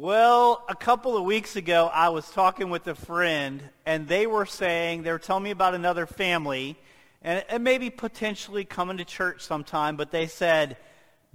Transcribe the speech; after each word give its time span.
Well, 0.00 0.64
a 0.68 0.76
couple 0.76 1.16
of 1.16 1.24
weeks 1.24 1.56
ago, 1.56 1.90
I 1.92 2.10
was 2.10 2.30
talking 2.30 2.70
with 2.70 2.86
a 2.86 2.94
friend, 2.94 3.60
and 3.84 4.06
they 4.06 4.28
were 4.28 4.46
saying, 4.46 5.02
they 5.02 5.10
were 5.10 5.18
telling 5.18 5.42
me 5.42 5.50
about 5.50 5.74
another 5.74 6.06
family, 6.06 6.78
and, 7.20 7.44
and 7.48 7.64
maybe 7.64 7.90
potentially 7.90 8.64
coming 8.64 8.98
to 8.98 9.04
church 9.04 9.42
sometime, 9.42 9.96
but 9.96 10.12
they 10.12 10.28
said 10.28 10.76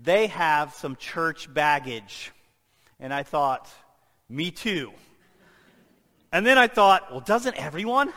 they 0.02 0.28
have 0.28 0.74
some 0.76 0.96
church 0.96 1.54
baggage. 1.54 2.32
And 3.02 3.14
I 3.14 3.24
thought, 3.24 3.70
me 4.30 4.50
too. 4.50 4.94
And 6.32 6.46
then 6.46 6.58
I 6.58 6.68
thought, 6.68 7.12
well, 7.12 7.20
doesn't 7.20 7.58
everyone? 7.58 8.14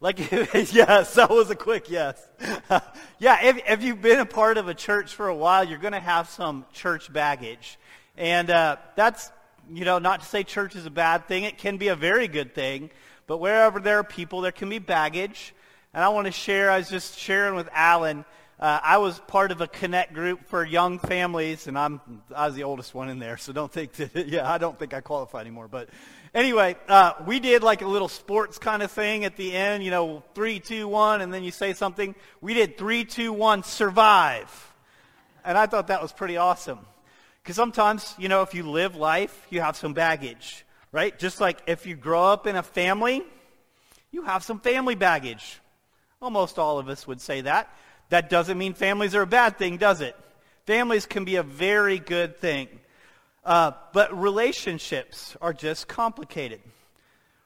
Like, 0.00 0.18
yes, 0.30 1.16
that 1.16 1.28
was 1.28 1.50
a 1.50 1.54
quick 1.54 1.90
yes. 1.90 2.26
yeah, 3.18 3.44
if, 3.44 3.60
if 3.68 3.82
you've 3.82 4.00
been 4.00 4.20
a 4.20 4.26
part 4.26 4.56
of 4.56 4.68
a 4.68 4.74
church 4.74 5.14
for 5.14 5.28
a 5.28 5.36
while, 5.36 5.64
you're 5.64 5.78
going 5.78 5.92
to 5.92 6.00
have 6.00 6.30
some 6.30 6.64
church 6.72 7.12
baggage. 7.12 7.78
And 8.16 8.48
uh, 8.48 8.76
that's, 8.94 9.30
you 9.72 9.84
know, 9.84 9.98
not 9.98 10.20
to 10.20 10.26
say 10.26 10.44
church 10.44 10.76
is 10.76 10.86
a 10.86 10.90
bad 10.90 11.26
thing. 11.26 11.44
It 11.44 11.58
can 11.58 11.76
be 11.76 11.88
a 11.88 11.96
very 11.96 12.28
good 12.28 12.54
thing. 12.54 12.90
But 13.26 13.38
wherever 13.38 13.80
there 13.80 13.98
are 13.98 14.04
people, 14.04 14.40
there 14.40 14.52
can 14.52 14.68
be 14.68 14.78
baggage. 14.78 15.54
And 15.92 16.04
I 16.04 16.10
want 16.10 16.26
to 16.26 16.32
share, 16.32 16.70
I 16.70 16.78
was 16.78 16.88
just 16.88 17.18
sharing 17.18 17.54
with 17.54 17.68
Alan, 17.72 18.24
uh, 18.58 18.80
I 18.82 18.96
was 18.98 19.18
part 19.26 19.52
of 19.52 19.60
a 19.60 19.66
connect 19.66 20.14
group 20.14 20.46
for 20.46 20.64
young 20.64 20.98
families, 20.98 21.66
and 21.66 21.78
I'm 21.78 22.00
I 22.34 22.46
was 22.46 22.54
the 22.54 22.64
oldest 22.64 22.94
one 22.94 23.10
in 23.10 23.18
there, 23.18 23.36
so 23.36 23.52
don't 23.52 23.70
think 23.70 23.92
that 23.94 24.14
yeah 24.28 24.50
I 24.50 24.56
don't 24.56 24.78
think 24.78 24.94
I 24.94 25.02
qualify 25.02 25.40
anymore. 25.40 25.68
But 25.68 25.90
anyway, 26.34 26.76
uh, 26.88 27.12
we 27.26 27.38
did 27.38 27.62
like 27.62 27.82
a 27.82 27.86
little 27.86 28.08
sports 28.08 28.58
kind 28.58 28.82
of 28.82 28.90
thing 28.90 29.26
at 29.26 29.36
the 29.36 29.52
end, 29.52 29.84
you 29.84 29.90
know, 29.90 30.22
three, 30.34 30.58
two, 30.58 30.88
one, 30.88 31.20
and 31.20 31.34
then 31.34 31.44
you 31.44 31.50
say 31.50 31.74
something. 31.74 32.14
We 32.40 32.54
did 32.54 32.78
three, 32.78 33.04
two, 33.04 33.30
one, 33.30 33.62
survive, 33.62 34.74
and 35.44 35.58
I 35.58 35.66
thought 35.66 35.88
that 35.88 36.00
was 36.00 36.14
pretty 36.14 36.38
awesome. 36.38 36.78
Because 37.46 37.54
sometimes, 37.54 38.12
you 38.18 38.28
know, 38.28 38.42
if 38.42 38.54
you 38.54 38.68
live 38.68 38.96
life, 38.96 39.46
you 39.50 39.60
have 39.60 39.76
some 39.76 39.92
baggage, 39.92 40.64
right? 40.90 41.16
Just 41.16 41.40
like 41.40 41.60
if 41.68 41.86
you 41.86 41.94
grow 41.94 42.24
up 42.24 42.48
in 42.48 42.56
a 42.56 42.62
family, 42.64 43.22
you 44.10 44.22
have 44.22 44.42
some 44.42 44.58
family 44.58 44.96
baggage. 44.96 45.60
Almost 46.20 46.58
all 46.58 46.80
of 46.80 46.88
us 46.88 47.06
would 47.06 47.20
say 47.20 47.42
that. 47.42 47.72
That 48.08 48.30
doesn't 48.30 48.58
mean 48.58 48.74
families 48.74 49.14
are 49.14 49.22
a 49.22 49.28
bad 49.28 49.58
thing, 49.58 49.76
does 49.76 50.00
it? 50.00 50.16
Families 50.66 51.06
can 51.06 51.24
be 51.24 51.36
a 51.36 51.44
very 51.44 52.00
good 52.00 52.36
thing. 52.36 52.66
Uh, 53.44 53.70
but 53.92 54.20
relationships 54.20 55.36
are 55.40 55.52
just 55.52 55.86
complicated. 55.86 56.60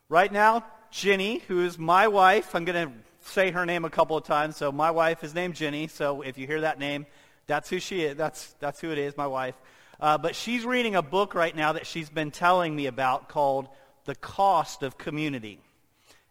Right 0.09 0.33
now, 0.33 0.65
Jenny, 0.91 1.41
who 1.47 1.63
is 1.67 1.79
my 1.79 2.09
wife, 2.09 2.55
I'm 2.55 2.65
going 2.65 2.89
to 2.89 2.95
say 3.29 3.51
her 3.51 3.67
name 3.67 3.85
a 3.85 3.91
couple 3.91 4.17
of 4.17 4.25
times. 4.25 4.57
So 4.57 4.73
my 4.73 4.93
wife 4.93 5.23
is 5.25 5.35
named 5.35 5.57
Jenny. 5.57 5.89
So 5.89 6.23
if 6.23 6.39
you 6.39 6.47
hear 6.47 6.63
that 6.63 6.79
name, 6.79 7.05
that's 7.47 7.69
who 7.69 7.79
she 7.81 8.01
is. 8.01 8.17
That's, 8.17 8.55
that's 8.61 8.81
who 8.81 8.93
it 8.93 8.97
is, 8.97 9.15
my 9.15 9.27
wife. 9.27 9.57
Uh, 10.01 10.17
but 10.17 10.35
she's 10.35 10.65
reading 10.65 10.95
a 10.95 11.03
book 11.03 11.35
right 11.35 11.55
now 11.55 11.75
that 11.75 11.87
she's 11.87 12.09
been 12.09 12.31
telling 12.31 12.75
me 12.75 12.87
about 12.87 13.29
called 13.29 13.69
The 14.07 14.15
Cost 14.15 14.83
of 14.83 14.97
Community. 14.97 15.61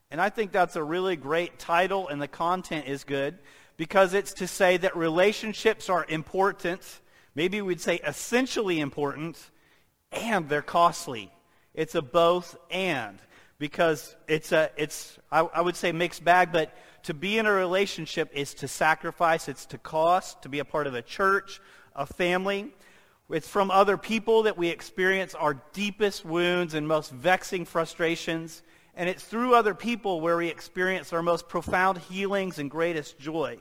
And 0.09 0.19
I 0.19 0.29
think 0.29 0.51
that's 0.51 0.75
a 0.75 0.83
really 0.83 1.15
great 1.15 1.59
title, 1.59 2.07
and 2.07 2.19
the 2.19 2.27
content 2.27 2.87
is 2.87 3.03
good 3.03 3.37
because 3.77 4.15
it's 4.15 4.33
to 4.33 4.47
say 4.47 4.77
that 4.77 4.97
relationships 4.97 5.87
are 5.87 6.03
important. 6.09 6.81
Maybe 7.35 7.61
we'd 7.61 7.79
say 7.79 7.99
essentially 8.05 8.79
important, 8.79 9.37
and 10.11 10.49
they're 10.49 10.63
costly. 10.63 11.31
It's 11.75 11.93
a 11.93 12.01
both 12.01 12.57
and 12.71 13.19
because 13.59 14.15
it's 14.27 14.51
a 14.51 14.71
it's 14.77 15.19
I, 15.31 15.41
I, 15.41 15.61
would 15.61 15.75
say 15.75 15.91
mixed 15.91 16.23
bag, 16.23 16.51
but 16.51 16.75
to 17.03 17.13
be 17.13 17.37
in 17.37 17.45
a 17.45 17.51
relationship 17.51 18.31
is 18.33 18.55
to 18.55 18.67
sacrifice, 18.67 19.47
it's 19.47 19.67
to 19.67 19.77
cost, 19.77 20.41
to 20.41 20.49
be 20.49 20.57
a 20.57 20.65
part 20.65 20.87
of 20.87 20.95
a 20.95 21.03
church, 21.03 21.61
a 21.95 22.07
family. 22.07 22.73
It's 23.31 23.47
from 23.47 23.69
other 23.69 23.95
people 23.95 24.43
that 24.43 24.57
we 24.57 24.69
experience 24.69 25.35
our 25.35 25.53
deepest 25.73 26.25
wounds 26.25 26.73
and 26.73 26.87
most 26.87 27.11
vexing 27.11 27.65
frustrations. 27.65 28.63
And 28.95 29.07
it's 29.07 29.23
through 29.23 29.53
other 29.53 29.75
people 29.75 30.19
where 30.19 30.35
we 30.35 30.47
experience 30.47 31.13
our 31.13 31.21
most 31.21 31.47
profound 31.47 31.99
healings 31.99 32.57
and 32.57 32.71
greatest 32.71 33.19
joy. 33.19 33.59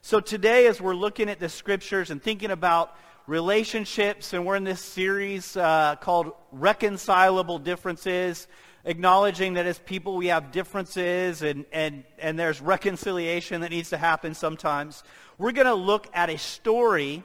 So 0.00 0.20
today, 0.20 0.68
as 0.68 0.80
we're 0.80 0.94
looking 0.94 1.28
at 1.28 1.40
the 1.40 1.48
scriptures 1.48 2.10
and 2.10 2.22
thinking 2.22 2.52
about 2.52 2.96
relationships, 3.26 4.32
and 4.32 4.46
we're 4.46 4.54
in 4.54 4.62
this 4.62 4.80
series 4.80 5.56
uh, 5.56 5.96
called 5.96 6.32
Reconcilable 6.52 7.58
Differences, 7.58 8.46
acknowledging 8.84 9.54
that 9.54 9.66
as 9.66 9.80
people 9.80 10.16
we 10.16 10.28
have 10.28 10.52
differences 10.52 11.42
and, 11.42 11.66
and, 11.72 12.04
and 12.20 12.38
there's 12.38 12.60
reconciliation 12.60 13.62
that 13.62 13.70
needs 13.70 13.90
to 13.90 13.98
happen 13.98 14.34
sometimes. 14.34 15.02
We're 15.36 15.52
going 15.52 15.66
to 15.66 15.74
look 15.74 16.06
at 16.14 16.30
a 16.30 16.38
story 16.38 17.24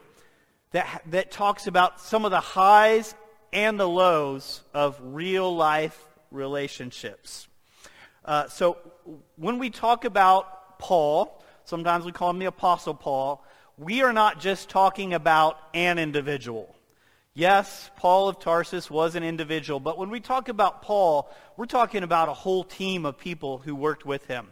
that, 0.76 1.04
that 1.08 1.32
talks 1.32 1.68
about 1.68 2.00
some 2.00 2.24
of 2.26 2.32
the 2.32 2.40
highs 2.40 3.16
and 3.52 3.80
the 3.80 3.88
lows 3.90 4.62
of 4.74 5.00
real 5.02 5.56
life 5.56 6.00
relationships. 6.32 7.48
Uh, 8.24 8.48
so 8.48 8.78
when 9.36 9.60
we 9.60 9.70
talk 9.70 10.06
about 10.06 10.80
Paul, 10.80 11.42
Sometimes 11.66 12.06
we 12.06 12.12
call 12.12 12.30
him 12.30 12.38
the 12.38 12.46
Apostle 12.46 12.94
Paul. 12.94 13.44
We 13.78 14.04
are 14.04 14.14
not 14.14 14.40
just 14.40 14.70
talking 14.70 15.14
about 15.14 15.58
an 15.74 15.98
individual. 15.98 16.76
Yes, 17.34 17.90
Paul 17.98 18.30
of 18.30 18.40
Tarsus 18.40 18.90
was 18.90 19.16
an 19.16 19.24
individual, 19.24 19.80
but 19.80 19.98
when 19.98 20.10
we 20.10 20.20
talk 20.20 20.48
about 20.48 20.84
Paul, 20.84 21.30
we're 21.58 21.66
talking 21.66 22.04
about 22.04 22.30
a 22.30 22.34
whole 22.34 22.64
team 22.64 23.06
of 23.06 23.18
people 23.18 23.58
who 23.58 23.76
worked 23.76 24.06
with 24.06 24.26
him. 24.28 24.48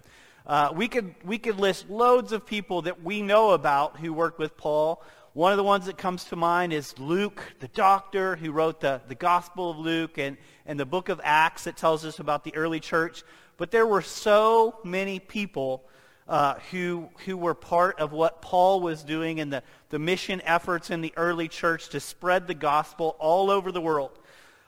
Uh, 0.46 0.74
we, 0.76 0.88
could, 0.88 1.14
we 1.24 1.38
could 1.38 1.60
list 1.60 1.90
loads 1.90 2.34
of 2.34 2.46
people 2.46 2.82
that 2.82 3.04
we 3.04 3.22
know 3.22 3.52
about 3.52 3.98
who 3.98 4.12
worked 4.12 4.40
with 4.40 4.58
Paul. 4.58 5.02
One 5.34 5.52
of 5.52 5.58
the 5.58 5.64
ones 5.64 5.88
that 5.88 5.98
comes 5.98 6.26
to 6.26 6.36
mind 6.36 6.74
is 6.74 7.00
Luke, 7.00 7.42
the 7.60 7.68
doctor 7.70 8.36
who 8.36 8.52
wrote 8.52 8.82
the, 8.82 9.02
the 9.08 9.16
Gospel 9.16 9.72
of 9.72 9.80
Luke 9.80 10.20
and, 10.20 10.38
and 10.68 10.80
the 10.80 10.86
book 10.86 11.10
of 11.10 11.20
Acts 11.24 11.64
that 11.64 11.76
tells 11.76 12.06
us 12.06 12.20
about 12.20 12.44
the 12.44 12.56
early 12.56 12.80
church. 12.80 13.24
But 13.58 13.72
there 13.72 13.88
were 13.88 14.04
so 14.04 14.78
many 14.84 15.18
people 15.18 15.86
uh, 16.28 16.60
who, 16.70 17.10
who 17.26 17.36
were 17.36 17.56
part 17.56 18.00
of 18.00 18.12
what 18.12 18.44
Paul 18.44 18.82
was 18.82 19.04
doing 19.04 19.40
in 19.40 19.50
the, 19.50 19.64
the 19.90 19.98
mission 19.98 20.40
efforts 20.42 20.92
in 20.92 21.02
the 21.02 21.14
early 21.18 21.48
church 21.48 21.90
to 21.90 22.00
spread 22.00 22.46
the 22.46 22.54
gospel 22.54 23.16
all 23.18 23.50
over 23.50 23.72
the 23.72 23.82
world. 23.82 24.12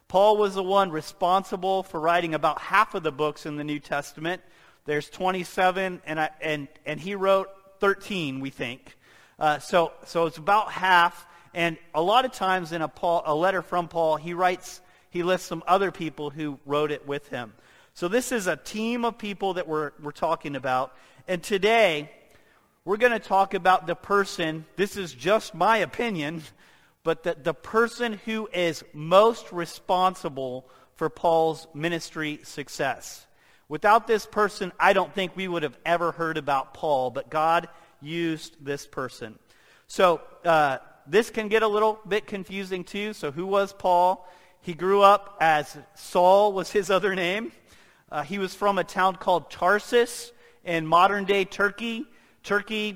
Paul 0.08 0.36
was 0.36 0.56
the 0.56 0.64
one 0.64 0.90
responsible 0.90 1.84
for 1.84 2.00
writing 2.00 2.34
about 2.34 2.60
half 2.60 2.96
of 2.96 3.04
the 3.04 3.12
books 3.12 3.46
in 3.46 3.56
the 3.58 3.64
New 3.64 3.80
Testament. 3.80 4.42
There's 4.86 5.12
27, 5.12 6.02
and, 6.08 6.20
I, 6.20 6.32
and, 6.42 6.68
and 6.88 7.00
he 7.00 7.14
wrote 7.14 7.50
13, 7.82 8.40
we 8.40 8.50
think. 8.50 8.98
Uh, 9.38 9.60
so, 9.60 9.92
so 10.06 10.26
it's 10.26 10.38
about 10.38 10.72
half. 10.72 11.28
And 11.54 11.78
a 11.94 12.02
lot 12.02 12.26
of 12.26 12.32
times 12.32 12.72
in 12.72 12.82
a, 12.82 12.88
Paul, 12.88 13.24
a 13.26 13.36
letter 13.36 13.62
from 13.62 13.88
Paul, 13.88 14.18
he 14.18 14.34
writes, 14.34 14.82
he 15.10 15.24
lists 15.24 15.48
some 15.48 15.64
other 15.68 15.92
people 15.92 16.30
who 16.30 16.60
wrote 16.66 16.92
it 16.92 17.08
with 17.08 17.30
him. 17.30 17.54
So 17.94 18.08
this 18.10 18.32
is 18.32 18.48
a 18.48 18.58
team 18.58 19.06
of 19.06 19.18
people 19.18 19.54
that 19.54 19.68
we're, 19.68 19.92
we're 20.02 20.12
talking 20.12 20.56
about. 20.56 20.94
And 21.28 21.42
today, 21.42 22.12
we're 22.84 22.98
going 22.98 23.14
to 23.14 23.20
talk 23.20 23.54
about 23.54 23.88
the 23.88 23.96
person, 23.96 24.66
this 24.76 24.98
is 24.98 25.14
just 25.14 25.56
my 25.56 25.78
opinion, 25.78 26.44
but 27.04 27.24
the, 27.24 27.36
the 27.42 27.54
person 27.54 28.20
who 28.26 28.50
is 28.54 28.84
most 28.94 29.52
responsible 29.52 30.68
for 30.96 31.10
Paul's 31.10 31.68
ministry 31.74 32.42
success. 32.44 33.26
Without 33.70 34.08
this 34.08 34.26
person, 34.26 34.72
I 34.80 34.94
don't 34.94 35.14
think 35.14 35.36
we 35.36 35.48
would 35.48 35.64
have 35.64 35.78
ever 35.86 36.12
heard 36.12 36.38
about 36.38 36.74
Paul, 36.74 37.10
but 37.12 37.30
God 37.30 37.68
used 38.02 38.64
this 38.64 38.86
person. 38.88 39.38
So 39.88 40.22
uh, 40.44 40.80
this 41.08 41.30
can 41.30 41.48
get 41.48 41.64
a 41.64 41.68
little 41.68 42.00
bit 42.08 42.28
confusing 42.28 42.84
too. 42.84 43.14
So 43.14 43.32
who 43.32 43.46
was 43.46 43.74
Paul? 43.74 44.28
He 44.62 44.74
grew 44.74 45.02
up 45.02 45.38
as 45.40 45.78
Saul 45.96 46.54
was 46.54 46.72
his 46.72 46.90
other 46.90 47.14
name. 47.16 47.52
Uh, 48.12 48.24
he 48.24 48.40
was 48.40 48.56
from 48.56 48.78
a 48.78 48.84
town 48.84 49.16
called 49.16 49.52
Tarsus 49.52 50.32
in 50.64 50.88
modern 50.88 51.26
day 51.26 51.46
Turkey. 51.46 52.06
Turkey's 52.44 52.96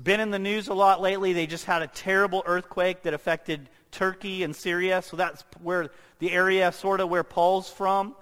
been 0.00 0.20
in 0.20 0.30
the 0.30 0.38
news 0.38 0.68
a 0.68 0.74
lot 0.74 1.00
lately. 1.00 1.32
They 1.32 1.46
just 1.46 1.64
had 1.64 1.82
a 1.82 1.86
terrible 1.86 2.42
earthquake 2.46 3.02
that 3.02 3.14
affected 3.14 3.68
Turkey 3.90 4.42
and 4.42 4.54
Syria. 4.54 5.02
So 5.02 5.16
that's 5.16 5.44
where 5.60 5.90
the 6.18 6.30
area 6.30 6.70
sort 6.72 7.00
of 7.00 7.08
where 7.08 7.24
Paul's 7.24 7.68
from. 7.68 8.14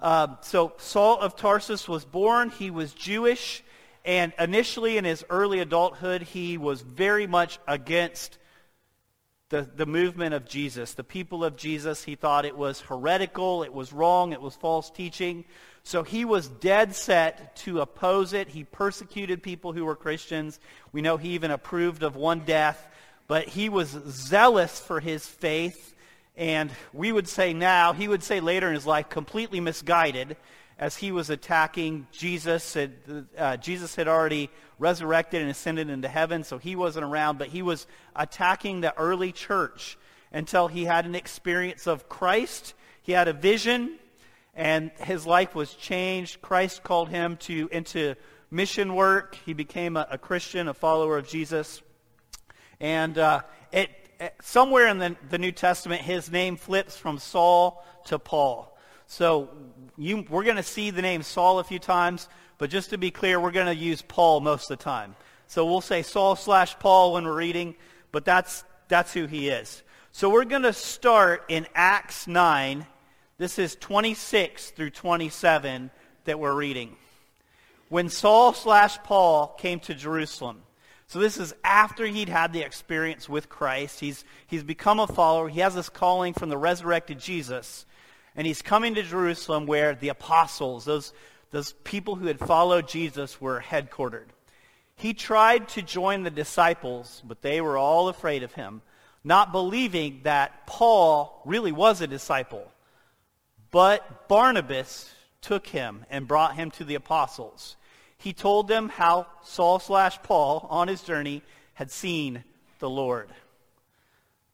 Uh, 0.00 0.36
so 0.40 0.72
Saul 0.78 1.18
of 1.20 1.36
Tarsus 1.36 1.88
was 1.88 2.04
born. 2.04 2.50
He 2.50 2.70
was 2.70 2.92
Jewish. 2.92 3.62
And 4.04 4.32
initially 4.38 4.98
in 4.98 5.04
his 5.04 5.24
early 5.30 5.60
adulthood, 5.60 6.22
he 6.22 6.58
was 6.58 6.82
very 6.82 7.26
much 7.26 7.58
against 7.68 8.38
the, 9.48 9.62
the 9.62 9.86
movement 9.86 10.34
of 10.34 10.48
Jesus, 10.48 10.94
the 10.94 11.04
people 11.04 11.44
of 11.44 11.56
Jesus. 11.56 12.02
He 12.02 12.16
thought 12.16 12.44
it 12.44 12.56
was 12.56 12.80
heretical, 12.80 13.62
it 13.62 13.72
was 13.72 13.92
wrong, 13.92 14.32
it 14.32 14.40
was 14.40 14.56
false 14.56 14.90
teaching. 14.90 15.44
So 15.84 16.02
he 16.02 16.24
was 16.24 16.48
dead 16.48 16.94
set 16.94 17.56
to 17.56 17.80
oppose 17.80 18.32
it. 18.32 18.48
He 18.48 18.64
persecuted 18.64 19.42
people 19.42 19.72
who 19.72 19.84
were 19.84 19.96
Christians. 19.96 20.58
We 20.92 21.02
know 21.02 21.16
he 21.16 21.30
even 21.30 21.50
approved 21.50 22.02
of 22.02 22.16
one 22.16 22.40
death, 22.40 22.88
but 23.28 23.48
he 23.48 23.68
was 23.68 23.88
zealous 23.88 24.80
for 24.80 25.00
his 25.00 25.26
faith. 25.26 25.94
And 26.36 26.70
we 26.92 27.12
would 27.12 27.28
say 27.28 27.52
now, 27.52 27.92
he 27.92 28.08
would 28.08 28.22
say 28.22 28.40
later 28.40 28.68
in 28.68 28.74
his 28.74 28.86
life, 28.86 29.08
completely 29.10 29.60
misguided 29.60 30.36
as 30.78 30.96
he 30.96 31.12
was 31.12 31.30
attacking 31.30 32.06
Jesus. 32.12 32.76
Uh, 32.76 33.56
Jesus 33.56 33.94
had 33.94 34.08
already 34.08 34.50
resurrected 34.78 35.42
and 35.42 35.50
ascended 35.50 35.88
into 35.90 36.08
heaven, 36.08 36.44
so 36.44 36.58
he 36.58 36.76
wasn't 36.76 37.04
around, 37.04 37.38
but 37.38 37.48
he 37.48 37.62
was 37.62 37.86
attacking 38.16 38.80
the 38.80 38.96
early 38.98 39.32
church 39.32 39.96
until 40.32 40.68
he 40.68 40.84
had 40.84 41.06
an 41.06 41.14
experience 41.14 41.86
of 41.86 42.08
Christ 42.08 42.74
He 43.02 43.12
had 43.12 43.26
a 43.26 43.32
vision, 43.32 43.98
and 44.54 44.90
his 45.00 45.26
life 45.26 45.54
was 45.54 45.74
changed. 45.74 46.40
Christ 46.40 46.82
called 46.82 47.08
him 47.08 47.36
to 47.38 47.68
into 47.72 48.14
mission 48.50 48.94
work. 48.94 49.36
He 49.44 49.54
became 49.54 49.96
a, 49.96 50.06
a 50.10 50.18
Christian, 50.18 50.68
a 50.68 50.74
follower 50.74 51.18
of 51.18 51.26
Jesus. 51.26 51.82
And 52.78 53.18
uh, 53.18 53.42
it, 53.72 53.90
it, 54.20 54.34
somewhere 54.40 54.86
in 54.86 54.98
the, 54.98 55.16
the 55.30 55.38
New 55.38 55.52
Testament, 55.52 56.02
his 56.02 56.30
name 56.30 56.56
flips 56.56 56.96
from 56.96 57.18
Saul 57.18 57.84
to 58.06 58.18
Paul. 58.18 58.71
So 59.12 59.50
you, 59.98 60.24
we're 60.30 60.42
going 60.42 60.56
to 60.56 60.62
see 60.62 60.88
the 60.88 61.02
name 61.02 61.22
Saul 61.22 61.58
a 61.58 61.64
few 61.64 61.78
times, 61.78 62.30
but 62.56 62.70
just 62.70 62.88
to 62.90 62.96
be 62.96 63.10
clear, 63.10 63.38
we're 63.38 63.50
going 63.50 63.66
to 63.66 63.74
use 63.74 64.00
Paul 64.00 64.40
most 64.40 64.70
of 64.70 64.78
the 64.78 64.82
time. 64.84 65.16
So 65.48 65.66
we'll 65.66 65.82
say 65.82 66.00
Saul 66.00 66.34
slash 66.34 66.78
Paul 66.78 67.12
when 67.12 67.26
we're 67.26 67.36
reading, 67.36 67.74
but 68.10 68.24
that's, 68.24 68.64
that's 68.88 69.12
who 69.12 69.26
he 69.26 69.50
is. 69.50 69.82
So 70.12 70.30
we're 70.30 70.46
going 70.46 70.62
to 70.62 70.72
start 70.72 71.44
in 71.48 71.66
Acts 71.74 72.26
9. 72.26 72.86
This 73.36 73.58
is 73.58 73.76
26 73.76 74.70
through 74.70 74.88
27 74.88 75.90
that 76.24 76.40
we're 76.40 76.54
reading. 76.54 76.96
When 77.90 78.08
Saul 78.08 78.54
slash 78.54 78.96
Paul 79.02 79.48
came 79.58 79.80
to 79.80 79.94
Jerusalem, 79.94 80.62
so 81.06 81.18
this 81.18 81.36
is 81.36 81.54
after 81.62 82.06
he'd 82.06 82.30
had 82.30 82.54
the 82.54 82.62
experience 82.62 83.28
with 83.28 83.50
Christ. 83.50 84.00
He's, 84.00 84.24
he's 84.46 84.62
become 84.62 84.98
a 84.98 85.06
follower. 85.06 85.50
He 85.50 85.60
has 85.60 85.74
this 85.74 85.90
calling 85.90 86.32
from 86.32 86.48
the 86.48 86.56
resurrected 86.56 87.18
Jesus. 87.18 87.84
And 88.36 88.46
he's 88.46 88.62
coming 88.62 88.94
to 88.94 89.02
Jerusalem 89.02 89.66
where 89.66 89.94
the 89.94 90.08
apostles, 90.08 90.84
those, 90.84 91.12
those 91.50 91.72
people 91.84 92.14
who 92.16 92.26
had 92.26 92.38
followed 92.38 92.88
Jesus, 92.88 93.40
were 93.40 93.60
headquartered. 93.60 94.28
He 94.96 95.14
tried 95.14 95.68
to 95.70 95.82
join 95.82 96.22
the 96.22 96.30
disciples, 96.30 97.22
but 97.26 97.42
they 97.42 97.60
were 97.60 97.76
all 97.76 98.08
afraid 98.08 98.42
of 98.42 98.52
him, 98.54 98.82
not 99.24 99.52
believing 99.52 100.20
that 100.24 100.66
Paul 100.66 101.42
really 101.44 101.72
was 101.72 102.00
a 102.00 102.06
disciple. 102.06 102.70
But 103.70 104.28
Barnabas 104.28 105.10
took 105.40 105.66
him 105.66 106.04
and 106.10 106.28
brought 106.28 106.54
him 106.54 106.70
to 106.72 106.84
the 106.84 106.94
apostles. 106.94 107.76
He 108.18 108.32
told 108.32 108.68
them 108.68 108.88
how 108.88 109.26
Saul 109.42 109.78
slash 109.80 110.22
Paul, 110.22 110.66
on 110.70 110.88
his 110.88 111.02
journey, 111.02 111.42
had 111.74 111.90
seen 111.90 112.44
the 112.78 112.88
Lord. 112.88 113.28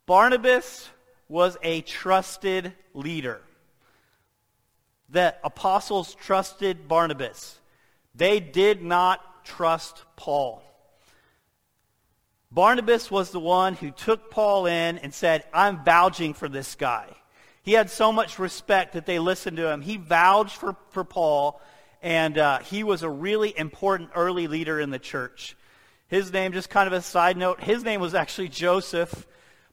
Barnabas 0.07 0.89
was 1.29 1.59
a 1.63 1.83
trusted 1.83 2.73
leader. 2.95 3.43
The 5.09 5.35
apostles 5.43 6.15
trusted 6.15 6.89
Barnabas. 6.89 7.59
They 8.15 8.41
did 8.41 8.83
not 8.83 9.45
trust 9.45 10.05
Paul. 10.17 10.63
Barnabas 12.51 13.11
was 13.11 13.31
the 13.31 13.41
one 13.41 13.75
who 13.75 13.91
took 13.91 14.31
Paul 14.31 14.67
in 14.67 14.99
and 14.99 15.13
said, 15.13 15.45
I'm 15.53 15.85
vouching 15.85 16.35
for 16.35 16.49
this 16.49 16.75
guy. 16.75 17.07
He 17.63 17.73
had 17.73 17.91
so 17.91 18.13
much 18.13 18.39
respect 18.39 18.95
that 18.95 19.05
they 19.05 19.19
listened 19.19 19.59
to 19.59 19.71
him. 19.71 19.83
He 19.83 19.99
vouched 19.99 20.57
for, 20.57 20.77
for 20.91 21.05
Paul, 21.05 21.61
and 22.03 22.39
uh, 22.39 22.61
he 22.61 22.83
was 22.83 23.03
a 23.03 23.11
really 23.11 23.57
important 23.57 24.11
early 24.15 24.47
leader 24.47 24.81
in 24.81 24.91
the 24.91 24.99
church. 24.99 25.57
His 26.09 26.33
name, 26.33 26.53
just 26.53 26.71
kind 26.71 26.87
of 26.87 26.95
a 26.95 27.03
side 27.03 27.37
note, 27.37 27.61
his 27.61 27.85
name 27.85 28.01
was 28.01 28.15
actually 28.15 28.49
Joseph, 28.49 29.27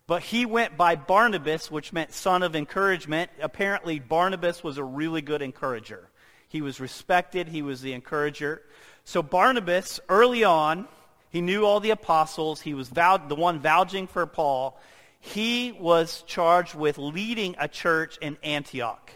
but 0.07 0.21
he 0.21 0.45
went 0.45 0.77
by 0.77 0.95
Barnabas, 0.95 1.71
which 1.71 1.91
meant 1.91 2.13
son 2.13 2.43
of 2.43 2.55
encouragement. 2.55 3.31
Apparently, 3.41 3.99
Barnabas 3.99 4.63
was 4.63 4.77
a 4.77 4.83
really 4.83 5.21
good 5.21 5.41
encourager. 5.41 6.09
He 6.47 6.61
was 6.61 6.79
respected, 6.79 7.47
he 7.47 7.61
was 7.61 7.81
the 7.81 7.93
encourager. 7.93 8.61
So 9.03 9.23
Barnabas, 9.23 9.99
early 10.07 10.43
on, 10.43 10.87
he 11.29 11.41
knew 11.41 11.65
all 11.65 11.79
the 11.79 11.89
apostles. 11.89 12.61
He 12.61 12.73
was 12.73 12.89
the 12.89 13.35
one 13.35 13.59
vouching 13.59 14.07
for 14.07 14.25
Paul. 14.25 14.79
He 15.19 15.71
was 15.71 16.23
charged 16.27 16.75
with 16.75 16.97
leading 16.97 17.55
a 17.59 17.67
church 17.67 18.17
in 18.21 18.37
Antioch. 18.43 19.11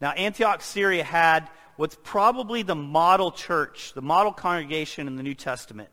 Now, 0.00 0.12
Antioch, 0.12 0.60
Syria 0.60 1.02
had 1.02 1.48
what's 1.76 1.96
probably 2.02 2.62
the 2.62 2.76
model 2.76 3.32
church, 3.32 3.92
the 3.94 4.02
model 4.02 4.32
congregation 4.32 5.06
in 5.06 5.16
the 5.16 5.22
New 5.22 5.34
Testament. 5.34 5.88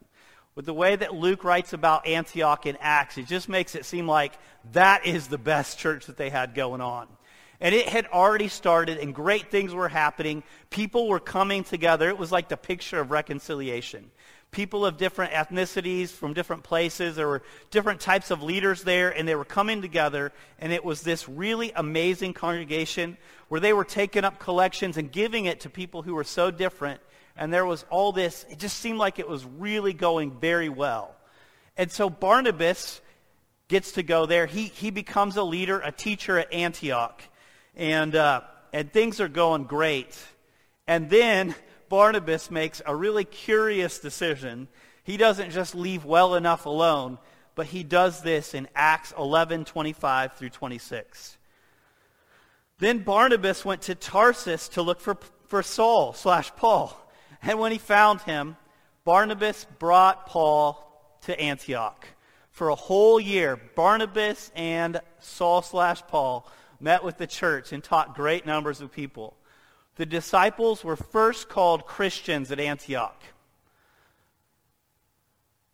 With 0.56 0.66
the 0.66 0.74
way 0.74 0.96
that 0.96 1.14
Luke 1.14 1.44
writes 1.44 1.74
about 1.74 2.08
Antioch 2.08 2.66
in 2.66 2.78
Acts, 2.80 3.18
it 3.18 3.28
just 3.28 3.50
makes 3.50 3.76
it 3.76 3.84
seem 3.84 4.08
like 4.08 4.32
that 4.72 5.06
is 5.06 5.28
the 5.28 5.38
best 5.38 5.78
church 5.78 6.06
that 6.06 6.16
they 6.16 6.30
had 6.30 6.56
going 6.56 6.80
on. 6.80 7.10
And 7.60 7.76
it 7.76 7.90
had 7.90 8.08
already 8.08 8.48
started, 8.48 8.98
and 8.98 9.14
great 9.14 9.52
things 9.52 9.74
were 9.74 9.90
happening. 9.90 10.44
People 10.70 11.10
were 11.10 11.20
coming 11.20 11.66
together. 11.66 12.08
It 12.08 12.18
was 12.18 12.32
like 12.32 12.48
the 12.48 12.56
picture 12.56 13.02
of 13.02 13.12
reconciliation. 13.12 14.12
People 14.56 14.86
of 14.86 14.96
different 14.96 15.34
ethnicities 15.34 16.10
from 16.10 16.34
different 16.34 16.64
places. 16.64 17.18
There 17.18 17.28
were 17.28 17.44
different 17.72 18.00
types 18.00 18.32
of 18.32 18.42
leaders 18.42 18.84
there, 18.84 19.10
and 19.10 19.28
they 19.28 19.36
were 19.36 19.44
coming 19.44 19.82
together. 19.82 20.32
And 20.60 20.72
it 20.72 20.86
was 20.86 21.02
this 21.02 21.28
really 21.28 21.74
amazing 21.76 22.32
congregation 22.32 23.18
where 23.50 23.60
they 23.60 23.74
were 23.74 23.84
taking 23.84 24.24
up 24.24 24.40
collections 24.40 24.96
and 24.96 25.12
giving 25.12 25.44
it 25.44 25.60
to 25.62 25.70
people 25.70 26.04
who 26.04 26.16
were 26.16 26.24
so 26.24 26.52
different. 26.52 27.02
And 27.36 27.54
there 27.54 27.66
was 27.66 27.84
all 27.90 28.14
this, 28.14 28.46
it 28.50 28.58
just 28.58 28.80
seemed 28.80 28.98
like 28.98 29.20
it 29.20 29.28
was 29.28 29.44
really 29.44 29.92
going 29.92 30.32
very 30.32 30.70
well. 30.70 31.14
And 31.76 31.92
so 31.92 32.10
Barnabas 32.10 33.02
gets 33.68 33.92
to 33.92 34.04
go 34.04 34.26
there. 34.26 34.46
He, 34.46 34.68
he 34.68 34.90
becomes 34.90 35.36
a 35.36 35.44
leader, 35.44 35.82
a 35.82 35.92
teacher 35.92 36.40
at 36.40 36.54
Antioch 36.54 37.22
and, 37.76 38.16
uh, 38.16 38.40
and 38.72 38.90
things 38.94 39.20
are 39.20 39.28
going 39.28 39.66
great. 39.66 40.18
And 40.88 41.10
then 41.10 41.56
Barnabas 41.90 42.50
makes 42.50 42.82
a 42.86 42.96
really 42.96 43.24
curious 43.24 44.00
decision. 44.00 44.68
He 45.04 45.18
doesn't 45.18 45.52
just 45.52 45.76
leave 45.76 46.06
well 46.06 46.36
enough 46.36 46.66
alone, 46.66 47.18
but 47.56 47.68
he 47.68 47.84
does 47.84 48.22
this 48.22 48.54
in 48.54 48.68
Acts 48.76 49.14
11, 49.18 49.66
25 49.66 50.34
through 50.34 50.50
26. 50.50 51.38
Then 52.80 53.00
Barnabas 53.00 53.64
went 53.64 53.84
to 53.84 53.96
Tarsus 53.96 54.70
to 54.70 54.82
look 54.82 55.00
for, 55.00 55.18
for 55.48 55.64
Saul 55.64 56.14
slash 56.14 56.54
Paul. 56.56 56.96
And 57.42 57.60
when 57.60 57.72
he 57.72 57.78
found 57.78 58.22
him, 58.22 58.58
Barnabas 59.06 59.66
brought 59.80 60.26
Paul 60.26 60.82
to 61.22 61.40
Antioch. 61.40 62.08
For 62.50 62.70
a 62.70 62.76
whole 62.76 63.20
year, 63.20 63.58
Barnabas 63.76 64.52
and 64.56 65.00
Saul 65.20 65.62
slash 65.62 66.02
Paul 66.08 66.50
met 66.80 67.04
with 67.04 67.18
the 67.18 67.28
church 67.28 67.72
and 67.72 67.84
taught 67.84 68.16
great 68.16 68.46
numbers 68.46 68.82
of 68.82 68.92
people. 68.92 69.36
The 69.96 70.06
disciples 70.06 70.84
were 70.84 70.98
first 70.98 71.48
called 71.48 71.86
Christians 71.86 72.52
at 72.52 72.60
Antioch. 72.60 73.22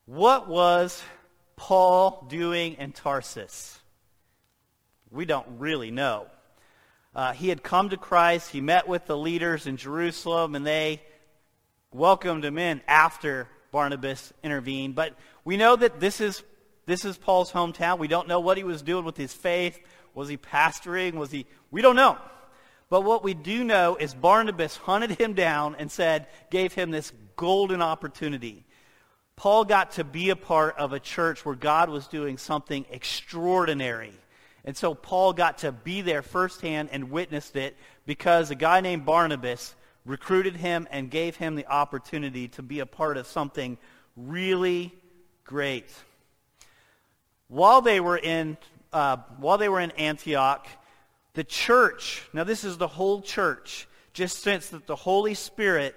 What 0.06 0.48
was 0.48 1.02
Paul 1.56 2.28
doing 2.30 2.76
in 2.76 2.92
Tarsus? 2.92 3.80
We 5.10 5.26
don't 5.26 5.48
really 5.58 5.90
know. 5.90 6.28
Uh, 7.16 7.34
he 7.34 7.50
had 7.50 7.64
come 7.64 7.90
to 7.90 7.98
Christ. 7.98 8.52
He 8.52 8.62
met 8.62 8.88
with 8.88 9.06
the 9.06 9.18
leaders 9.18 9.68
in 9.68 9.78
Jerusalem, 9.78 10.56
and 10.56 10.66
they 10.66 11.02
welcomed 11.92 12.46
him 12.46 12.58
in 12.58 12.82
after 12.88 13.48
Barnabas 13.72 14.32
intervened. 14.44 14.96
But 14.96 15.16
we 15.44 15.58
know 15.58 15.76
that 15.76 16.00
this 16.00 16.22
is, 16.22 16.44
this 16.86 17.06
is 17.06 17.18
Paul's 17.18 17.52
hometown. 17.52 18.00
We 18.00 18.08
don't 18.08 18.28
know 18.28 18.40
what 18.40 18.58
he 18.58 18.64
was 18.64 18.82
doing 18.82 19.04
with 19.04 19.18
his 19.18 19.34
faith. 19.34 19.80
Was 20.14 20.30
he 20.30 20.38
pastoring? 20.38 21.14
Was 21.14 21.32
he? 21.32 21.46
We 21.72 21.82
don't 21.82 21.96
know. 21.96 22.18
But 22.92 23.06
what 23.06 23.24
we 23.24 23.34
do 23.34 23.64
know 23.64 23.96
is 23.96 24.14
Barnabas 24.14 24.76
hunted 24.76 25.12
him 25.12 25.34
down 25.34 25.78
and 25.80 25.90
said, 25.90 26.28
gave 26.50 26.74
him 26.74 26.92
this 26.92 27.14
golden 27.38 27.82
opportunity. 27.82 28.66
Paul 29.38 29.64
got 29.64 29.92
to 29.92 30.04
be 30.04 30.30
a 30.30 30.36
part 30.36 30.78
of 30.78 30.92
a 30.92 31.00
church 31.00 31.46
where 31.46 31.56
God 31.56 31.90
was 31.90 32.08
doing 32.08 32.38
something 32.38 32.86
extraordinary. 32.92 34.12
And 34.66 34.76
so 34.76 34.94
Paul 34.94 35.32
got 35.32 35.60
to 35.60 35.72
be 35.72 36.02
there 36.02 36.22
firsthand 36.22 36.90
and 36.92 37.12
witnessed 37.12 37.56
it 37.56 37.78
because 38.06 38.52
a 38.52 38.56
guy 38.56 38.82
named 38.82 39.06
Barnabas 39.06 39.74
recruited 40.04 40.58
him 40.58 40.86
and 40.92 41.10
gave 41.10 41.38
him 41.38 41.56
the 41.56 41.68
opportunity 41.68 42.50
to 42.50 42.62
be 42.62 42.82
a 42.82 42.86
part 42.86 43.16
of 43.16 43.26
something 43.26 43.78
really 44.18 44.94
great. 45.46 45.90
While 47.48 47.82
they 47.82 48.02
were 48.02 48.18
in 48.18 48.58
uh, 48.92 49.16
while 49.38 49.58
they 49.58 49.70
were 49.70 49.80
in 49.80 49.92
Antioch, 49.92 50.68
the 51.34 51.44
church, 51.44 52.28
now 52.34 52.44
this 52.44 52.64
is 52.64 52.78
the 52.78 52.88
whole 52.88 53.22
church, 53.22 53.88
just 54.14 54.40
sensed 54.40 54.72
that 54.72 54.88
the 54.88 54.96
Holy 54.96 55.34
Spirit 55.34 55.96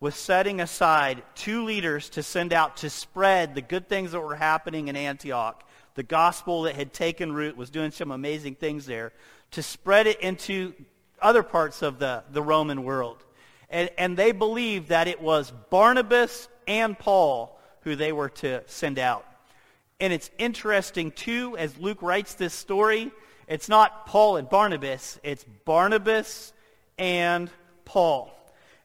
was 0.00 0.14
setting 0.14 0.60
aside 0.60 1.22
two 1.34 1.64
leaders 1.64 2.08
to 2.10 2.22
send 2.22 2.52
out 2.52 2.78
to 2.78 2.88
spread 2.88 3.54
the 3.54 3.60
good 3.60 3.88
things 3.88 4.12
that 4.12 4.20
were 4.20 4.34
happening 4.34 4.88
in 4.88 4.96
Antioch. 4.96 5.62
The 5.94 6.02
gospel 6.02 6.62
that 6.62 6.76
had 6.76 6.94
taken 6.94 7.32
root 7.32 7.56
was 7.56 7.68
doing 7.68 7.90
some 7.90 8.10
amazing 8.10 8.54
things 8.54 8.86
there, 8.86 9.12
to 9.50 9.62
spread 9.62 10.06
it 10.06 10.20
into 10.20 10.72
other 11.20 11.42
parts 11.42 11.82
of 11.82 11.98
the, 11.98 12.24
the 12.30 12.42
Roman 12.42 12.82
world. 12.82 13.22
And, 13.68 13.90
and 13.98 14.16
they 14.16 14.32
believed 14.32 14.88
that 14.88 15.08
it 15.08 15.20
was 15.20 15.52
Barnabas 15.68 16.48
and 16.66 16.98
Paul 16.98 17.58
who 17.82 17.96
they 17.96 18.12
were 18.12 18.28
to 18.28 18.62
send 18.66 18.98
out. 18.98 19.26
And 20.00 20.12
it's 20.12 20.30
interesting, 20.38 21.10
too, 21.10 21.56
as 21.58 21.76
Luke 21.76 22.00
writes 22.00 22.34
this 22.34 22.54
story, 22.54 23.10
it's 23.50 23.68
not 23.68 24.06
Paul 24.06 24.36
and 24.36 24.48
Barnabas, 24.48 25.18
it's 25.24 25.44
Barnabas 25.64 26.52
and 26.96 27.50
Paul. 27.84 28.30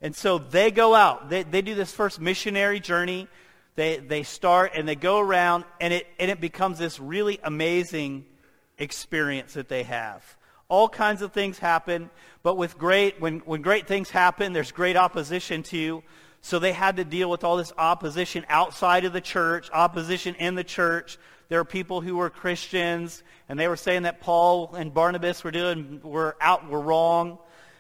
And 0.02 0.16
so 0.16 0.40
they 0.40 0.72
go 0.72 0.96
out. 0.96 1.30
They, 1.30 1.44
they 1.44 1.62
do 1.62 1.76
this 1.76 1.94
first 1.94 2.20
missionary 2.20 2.80
journey. 2.80 3.28
They, 3.76 3.98
they 3.98 4.24
start 4.24 4.72
and 4.74 4.88
they 4.88 4.96
go 4.96 5.20
around, 5.20 5.66
and 5.80 5.94
it, 5.94 6.08
and 6.20 6.32
it 6.32 6.42
becomes 6.42 6.80
this 6.80 7.00
really 7.00 7.40
amazing 7.44 8.26
experience 8.80 9.54
that 9.54 9.70
they 9.70 9.84
have. 9.84 10.24
All 10.68 10.90
kinds 10.90 11.22
of 11.22 11.32
things 11.32 11.60
happen, 11.60 12.10
but 12.42 12.58
with 12.58 12.78
great, 12.78 13.22
when, 13.22 13.40
when 13.42 13.62
great 13.62 13.88
things 13.88 14.10
happen, 14.10 14.52
there's 14.52 14.72
great 14.72 14.96
opposition 14.96 15.62
to. 15.64 16.02
So 16.42 16.58
they 16.58 16.74
had 16.74 16.98
to 16.98 17.06
deal 17.06 17.30
with 17.30 17.44
all 17.44 17.58
this 17.58 17.74
opposition 17.78 18.46
outside 18.50 19.06
of 19.06 19.14
the 19.14 19.22
church, 19.22 19.70
opposition 19.72 20.34
in 20.36 20.56
the 20.56 20.64
church. 20.64 21.20
There 21.50 21.60
were 21.60 21.66
people 21.66 22.02
who 22.02 22.16
were 22.16 22.30
Christians, 22.30 23.24
and 23.48 23.60
they 23.60 23.68
were 23.68 23.78
saying 23.78 24.04
that 24.04 24.20
Paul 24.20 24.74
and 24.76 24.94
Barnabas 24.94 25.44
were 25.44 25.52
doing 25.52 26.02
were 26.04 26.36
out 26.42 26.68
were 26.70 26.82
wrong, 26.82 27.38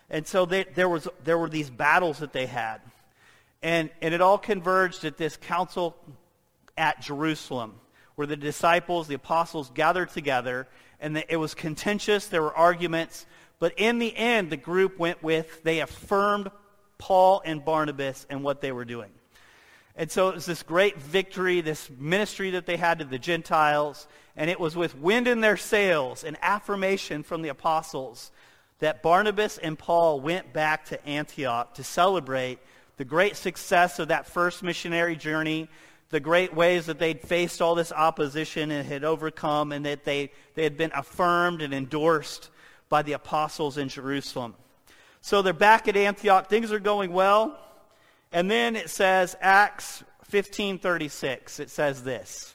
and 0.09 0.27
so 0.27 0.45
they, 0.45 0.65
there 0.75 0.89
was 0.89 1.07
there 1.23 1.37
were 1.37 1.49
these 1.49 1.69
battles 1.69 2.19
that 2.19 2.31
they 2.31 2.45
had, 2.45 2.81
and 3.63 3.89
and 4.01 4.13
it 4.13 4.21
all 4.21 4.37
converged 4.37 5.03
at 5.03 5.17
this 5.17 5.35
council 5.37 5.95
at 6.77 7.01
Jerusalem, 7.01 7.75
where 8.15 8.27
the 8.27 8.35
disciples, 8.35 9.07
the 9.07 9.15
apostles, 9.15 9.71
gathered 9.73 10.09
together, 10.09 10.67
and 10.99 11.15
the, 11.15 11.31
it 11.31 11.37
was 11.37 11.55
contentious. 11.55 12.27
There 12.27 12.43
were 12.43 12.55
arguments, 12.55 13.25
but 13.59 13.73
in 13.77 13.97
the 13.97 14.15
end, 14.15 14.51
the 14.51 14.57
group 14.57 14.99
went 14.99 15.23
with 15.23 15.63
they 15.63 15.79
affirmed 15.79 16.51
Paul 16.99 17.41
and 17.43 17.65
Barnabas 17.65 18.27
and 18.29 18.43
what 18.43 18.61
they 18.61 18.71
were 18.71 18.85
doing. 18.85 19.09
And 19.95 20.11
so 20.11 20.29
it 20.29 20.35
was 20.35 20.45
this 20.45 20.63
great 20.63 20.97
victory, 20.97 21.61
this 21.61 21.89
ministry 21.97 22.51
that 22.51 22.65
they 22.65 22.77
had 22.77 22.99
to 22.99 23.05
the 23.05 23.19
Gentiles, 23.19 24.07
and 24.35 24.49
it 24.49 24.59
was 24.59 24.75
with 24.75 24.97
wind 24.97 25.27
in 25.27 25.39
their 25.39 25.57
sails 25.57 26.23
and 26.23 26.37
affirmation 26.41 27.23
from 27.23 27.41
the 27.41 27.49
apostles 27.49 28.31
that 28.79 29.01
Barnabas 29.01 29.57
and 29.57 29.79
Paul 29.79 30.19
went 30.19 30.51
back 30.51 30.85
to 30.85 31.05
Antioch 31.05 31.75
to 31.75 31.83
celebrate 31.83 32.59
the 32.97 33.05
great 33.05 33.37
success 33.37 33.99
of 33.99 34.09
that 34.09 34.25
first 34.25 34.63
missionary 34.63 35.15
journey, 35.15 35.69
the 36.09 36.19
great 36.19 36.53
ways 36.53 36.85
that 36.87 36.99
they'd 36.99 37.21
faced 37.21 37.61
all 37.61 37.75
this 37.75 37.93
opposition 37.93 38.71
and 38.71 38.87
had 38.87 39.05
overcome, 39.05 39.71
and 39.71 39.85
that 39.85 40.03
they, 40.03 40.31
they 40.55 40.63
had 40.63 40.77
been 40.77 40.91
affirmed 40.93 41.61
and 41.61 41.73
endorsed 41.73 42.49
by 42.89 43.01
the 43.01 43.13
apostles 43.13 43.77
in 43.77 43.87
Jerusalem. 43.87 44.55
So 45.21 45.41
they're 45.41 45.53
back 45.53 45.87
at 45.87 45.97
Antioch. 45.97 46.49
Things 46.49 46.71
are 46.71 46.79
going 46.79 47.11
well. 47.11 47.57
And 48.35 48.51
then 48.51 48.75
it 48.75 48.89
says, 48.89 49.37
Acts 49.39 50.03
15.36, 50.29 51.61
it 51.61 51.69
says 51.69 52.03
this. 52.03 52.53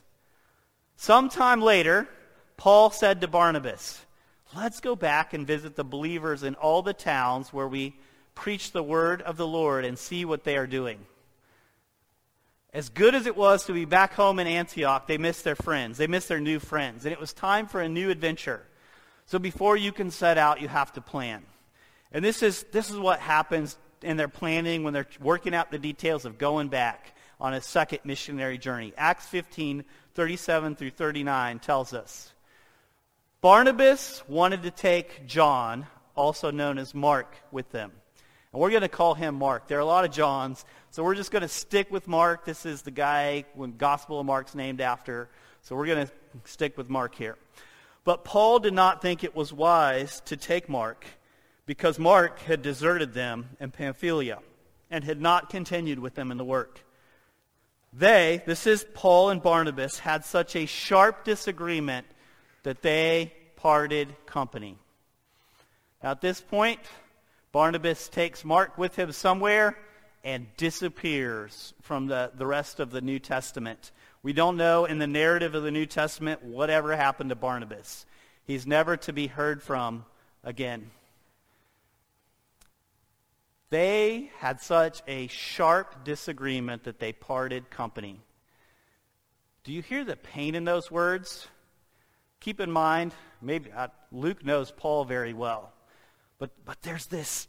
Sometime 0.97 1.63
later, 1.63 2.07
Paul 2.59 2.91
said 2.91 3.23
to 3.23 3.29
Barnabas, 3.29 4.05
let's 4.55 4.81
go 4.81 4.95
back 4.95 5.33
and 5.33 5.47
visit 5.47 5.77
the 5.77 5.83
believers 5.83 6.43
in 6.43 6.55
all 6.57 6.83
the 6.83 6.93
towns 6.93 7.51
where 7.51 7.67
we 7.67 7.97
preach 8.35 8.73
the 8.73 8.83
word 8.83 9.23
of 9.23 9.39
the 9.39 9.47
Lord 9.47 9.87
and 9.87 9.99
see 9.99 10.27
what 10.27 10.45
they 10.45 10.59
are 10.59 10.67
doing. 10.67 10.99
As 12.75 12.91
good 12.91 13.15
as 13.15 13.25
it 13.25 13.35
was 13.35 13.65
to 13.65 13.73
be 13.73 13.87
back 13.87 14.13
home 14.13 14.39
in 14.39 14.47
Antioch, 14.47 15.07
they 15.07 15.17
missed 15.17 15.45
their 15.45 15.57
friends. 15.57 15.97
They 15.97 16.07
missed 16.07 16.29
their 16.29 16.41
new 16.41 16.59
friends. 16.59 17.07
And 17.07 17.13
it 17.15 17.19
was 17.19 17.33
time 17.33 17.67
for 17.67 17.81
a 17.81 17.89
new 17.89 18.11
adventure. 18.11 18.67
So 19.25 19.39
before 19.39 19.79
you 19.79 19.93
can 19.93 20.11
set 20.11 20.37
out, 20.37 20.61
you 20.61 20.69
have 20.69 20.93
to 20.93 21.01
plan. 21.01 21.43
And 22.13 22.23
this 22.23 22.43
is, 22.43 22.65
this 22.65 22.91
is 22.91 22.99
what 22.99 23.21
happens 23.21 23.79
in 24.03 24.17
their 24.17 24.29
planning 24.29 24.83
when 24.83 24.93
they're 24.93 25.07
working 25.21 25.55
out 25.55 25.71
the 25.71 25.79
details 25.79 26.25
of 26.25 26.39
going 26.39 26.69
back 26.69 27.15
on 27.41 27.55
a 27.55 27.61
second 27.61 28.01
missionary 28.05 28.59
journey. 28.59 28.93
Acts 28.97 29.27
15, 29.27 29.85
37 30.15 30.77
through 30.77 30.91
39 30.91 31.59
tells 31.59 31.95
us. 31.95 32.33
Barnabas 33.41 34.23
wanted 34.29 34.65
to 34.65 34.71
take 34.71 35.27
John, 35.27 35.87
also 36.15 36.51
known 36.51 36.77
as 36.79 36.95
Mark, 36.95 37.35
with 37.51 37.71
them. 37.71 37.93
And 38.53 38.61
we're 38.61 38.71
going 38.71 38.83
to 38.83 38.89
call 38.89 39.15
him 39.15 39.37
Mark. 39.37 39.69
There 39.69 39.79
are 39.79 39.83
a 39.83 39.87
lot 39.87 40.05
of 40.05 40.11
Johns, 40.11 40.65
so 40.91 41.03
we're 41.03 41.15
just 41.15 41.31
going 41.31 41.43
to 41.43 41.49
stick 41.49 41.91
with 41.91 42.07
Mark. 42.07 42.45
This 42.45 42.67
is 42.67 42.83
the 42.83 42.91
guy 42.91 43.45
when 43.55 43.77
Gospel 43.77 44.21
of 44.21 44.27
Mark's 44.27 44.55
named 44.55 44.81
after. 44.81 45.31
So 45.63 45.77
we're 45.77 45.87
going 45.87 46.07
to 46.07 46.13
stick 46.45 46.77
with 46.77 46.91
Mark 46.91 47.15
here. 47.15 47.39
But 48.05 48.25
Paul 48.25 48.59
did 48.59 48.75
not 48.75 49.01
think 49.01 49.25
it 49.25 49.35
was 49.35 49.53
wise 49.53 50.21
to 50.27 50.37
take 50.37 50.69
Mark 50.69 51.07
because 51.71 52.01
Mark 52.01 52.41
had 52.41 52.63
deserted 52.63 53.15
them 53.15 53.51
in 53.61 53.71
Pamphylia 53.71 54.41
and 54.91 55.05
had 55.05 55.21
not 55.21 55.51
continued 55.51 56.01
with 56.01 56.17
them 56.17 56.33
in 56.33 56.37
the 56.37 56.45
work. 56.45 56.81
They, 57.93 58.43
this 58.45 58.67
is 58.67 58.85
Paul 58.93 59.31
and 59.31 59.41
Barnabas, 59.41 60.01
had 60.01 60.25
such 60.25 60.57
a 60.57 60.67
sharp 60.67 61.23
disagreement 61.23 62.09
that 62.65 62.83
they 62.83 63.33
parted 63.55 64.09
company. 64.27 64.79
Now, 66.03 66.11
at 66.11 66.21
this 66.21 66.41
point, 66.41 66.81
Barnabas 67.53 68.09
takes 68.09 68.45
Mark 68.45 68.77
with 68.77 68.97
him 68.97 69.13
somewhere 69.13 69.79
and 70.25 70.49
disappears 70.57 71.73
from 71.83 72.09
the, 72.09 72.33
the 72.35 72.47
rest 72.47 72.81
of 72.81 72.91
the 72.91 73.01
New 73.01 73.21
Testament. 73.21 73.93
We 74.25 74.33
don't 74.33 74.57
know 74.57 74.87
in 74.87 74.99
the 74.99 75.07
narrative 75.07 75.55
of 75.55 75.63
the 75.63 75.71
New 75.71 75.87
Testament 75.87 76.43
whatever 76.43 76.97
happened 76.97 77.31
to 77.31 77.37
Barnabas. 77.37 78.07
He's 78.45 78.67
never 78.67 78.97
to 78.97 79.13
be 79.13 79.29
heard 79.29 79.63
from 79.63 80.05
again. 80.43 80.91
They 83.71 84.31
had 84.39 84.61
such 84.61 85.01
a 85.07 85.29
sharp 85.29 86.05
disagreement 86.05 86.85
that 86.85 86.99
they 86.99 87.13
parted 87.13 87.71
company. 87.71 88.21
Do 89.63 89.73
you 89.73 89.81
hear 89.81 90.05
the 90.05 90.17
pain 90.17 90.57
in 90.57 90.65
those 90.65 90.91
words? 90.91 91.47
Keep 92.41 92.61
in 92.61 92.71
mind, 92.71 93.15
maybe 93.41 93.71
uh, 93.71 93.89
Luke 94.11 94.45
knows 94.45 94.73
Paul 94.73 95.05
very 95.05 95.35
well, 95.35 95.73
but, 96.39 96.51
but 96.65 96.83
there's 96.83 97.07
this. 97.07 97.47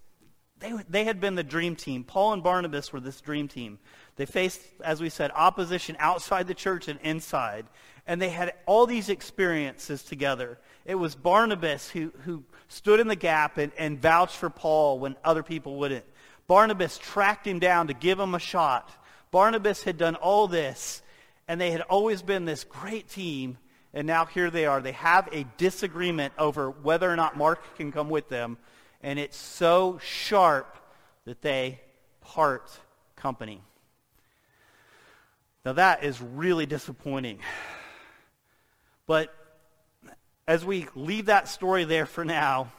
They, 0.60 0.74
they 0.88 1.06
had 1.06 1.20
been 1.20 1.34
the 1.34 1.44
dream 1.44 1.76
team. 1.76 2.04
Paul 2.04 2.34
and 2.34 2.44
Barnabas 2.44 2.94
were 2.94 3.00
this 3.00 3.20
dream 3.20 3.48
team. 3.48 3.80
They 4.18 4.28
faced, 4.28 4.62
as 4.84 5.02
we 5.02 5.10
said, 5.10 5.32
opposition 5.34 5.96
outside 5.98 6.48
the 6.48 6.54
church 6.54 6.88
and 6.88 7.00
inside. 7.02 7.66
And 8.06 8.22
they 8.22 8.30
had 8.30 8.54
all 8.68 8.86
these 8.86 9.10
experiences 9.10 10.04
together. 10.04 10.60
It 10.86 10.96
was 10.96 11.16
Barnabas 11.16 11.90
who, 11.90 12.12
who 12.26 12.44
stood 12.68 13.00
in 13.00 13.08
the 13.08 13.16
gap 13.16 13.58
and, 13.58 13.72
and 13.78 14.00
vouched 14.00 14.36
for 14.36 14.52
Paul 14.52 15.00
when 15.00 15.16
other 15.24 15.42
people 15.42 15.78
wouldn't. 15.80 16.06
Barnabas 16.52 16.98
tracked 16.98 17.48
him 17.48 17.60
down 17.60 17.88
to 17.88 17.94
give 17.94 18.20
him 18.20 18.36
a 18.36 18.40
shot. 18.40 18.92
Barnabas 19.32 19.84
had 19.84 19.98
done 19.98 20.16
all 20.16 20.50
this, 20.50 21.02
and 21.48 21.62
they 21.62 21.72
had 21.72 21.80
always 21.80 22.22
been 22.22 22.44
this 22.44 22.66
great 22.66 23.08
team, 23.08 23.58
and 23.94 24.06
now 24.06 24.26
here 24.26 24.50
they 24.50 24.66
are. 24.66 24.82
They 24.82 24.92
have 24.92 25.30
a 25.32 25.46
disagreement 25.56 26.34
over 26.38 26.70
whether 26.70 27.10
or 27.10 27.16
not 27.16 27.38
Mark 27.38 27.78
can 27.78 27.94
come 27.94 28.10
with 28.10 28.28
them, 28.28 28.58
and 29.02 29.18
it's 29.18 29.38
so 29.38 29.98
sharp 30.04 30.76
that 31.24 31.42
they 31.42 31.80
part 32.20 32.70
company. 33.16 33.62
Now 35.64 35.72
that 35.72 36.04
is 36.04 36.22
really 36.22 36.66
disappointing. 36.66 37.40
But 39.08 39.34
as 40.46 40.66
we 40.66 40.86
leave 40.96 41.28
that 41.28 41.48
story 41.48 41.86
there 41.86 42.06
for 42.06 42.26
now, 42.26 42.74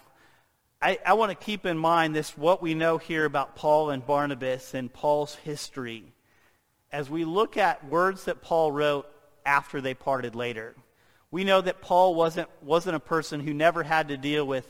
I, 0.82 0.98
I 1.06 1.12
want 1.12 1.30
to 1.30 1.36
keep 1.36 1.64
in 1.64 1.78
mind 1.78 2.12
this, 2.12 2.36
what 2.36 2.60
we 2.60 2.74
know 2.74 2.98
here 2.98 3.24
about 3.24 3.54
Paul 3.54 3.90
and 3.90 4.04
Barnabas 4.04 4.74
and 4.74 4.92
Paul's 4.92 5.36
history 5.36 6.12
as 6.90 7.08
we 7.08 7.24
look 7.24 7.56
at 7.56 7.88
words 7.88 8.24
that 8.24 8.42
Paul 8.42 8.72
wrote 8.72 9.06
after 9.46 9.80
they 9.80 9.94
parted 9.94 10.34
later. 10.34 10.74
We 11.30 11.44
know 11.44 11.60
that 11.60 11.82
Paul 11.82 12.16
wasn't, 12.16 12.48
wasn't 12.62 12.96
a 12.96 13.00
person 13.00 13.38
who 13.38 13.54
never 13.54 13.84
had 13.84 14.08
to 14.08 14.16
deal 14.16 14.44
with 14.44 14.66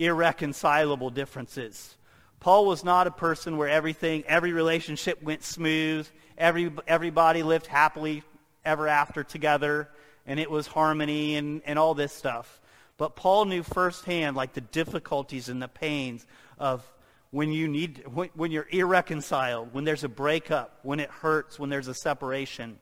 irreconcilable 0.00 1.10
differences. 1.10 1.96
Paul 2.40 2.66
was 2.66 2.82
not 2.82 3.06
a 3.06 3.12
person 3.12 3.56
where 3.56 3.68
everything, 3.68 4.24
every 4.26 4.52
relationship 4.52 5.22
went 5.22 5.44
smooth, 5.44 6.08
every, 6.36 6.72
everybody 6.88 7.44
lived 7.44 7.68
happily 7.68 8.24
ever 8.64 8.88
after 8.88 9.22
together, 9.22 9.88
and 10.26 10.40
it 10.40 10.50
was 10.50 10.66
harmony 10.66 11.36
and, 11.36 11.62
and 11.64 11.78
all 11.78 11.94
this 11.94 12.12
stuff. 12.12 12.60
But 13.02 13.16
Paul 13.16 13.46
knew 13.46 13.64
firsthand, 13.64 14.36
like 14.36 14.52
the 14.52 14.60
difficulties 14.60 15.48
and 15.48 15.60
the 15.60 15.66
pains 15.66 16.24
of 16.56 16.88
when 17.32 17.50
you 17.50 17.66
need, 17.66 18.04
when, 18.06 18.30
when 18.34 18.52
you're 18.52 18.68
irreconciled, 18.70 19.74
when 19.74 19.82
there's 19.82 20.04
a 20.04 20.08
breakup, 20.08 20.78
when 20.84 21.00
it 21.00 21.10
hurts, 21.10 21.58
when 21.58 21.68
there's 21.68 21.88
a 21.88 21.94
separation. 21.94 22.78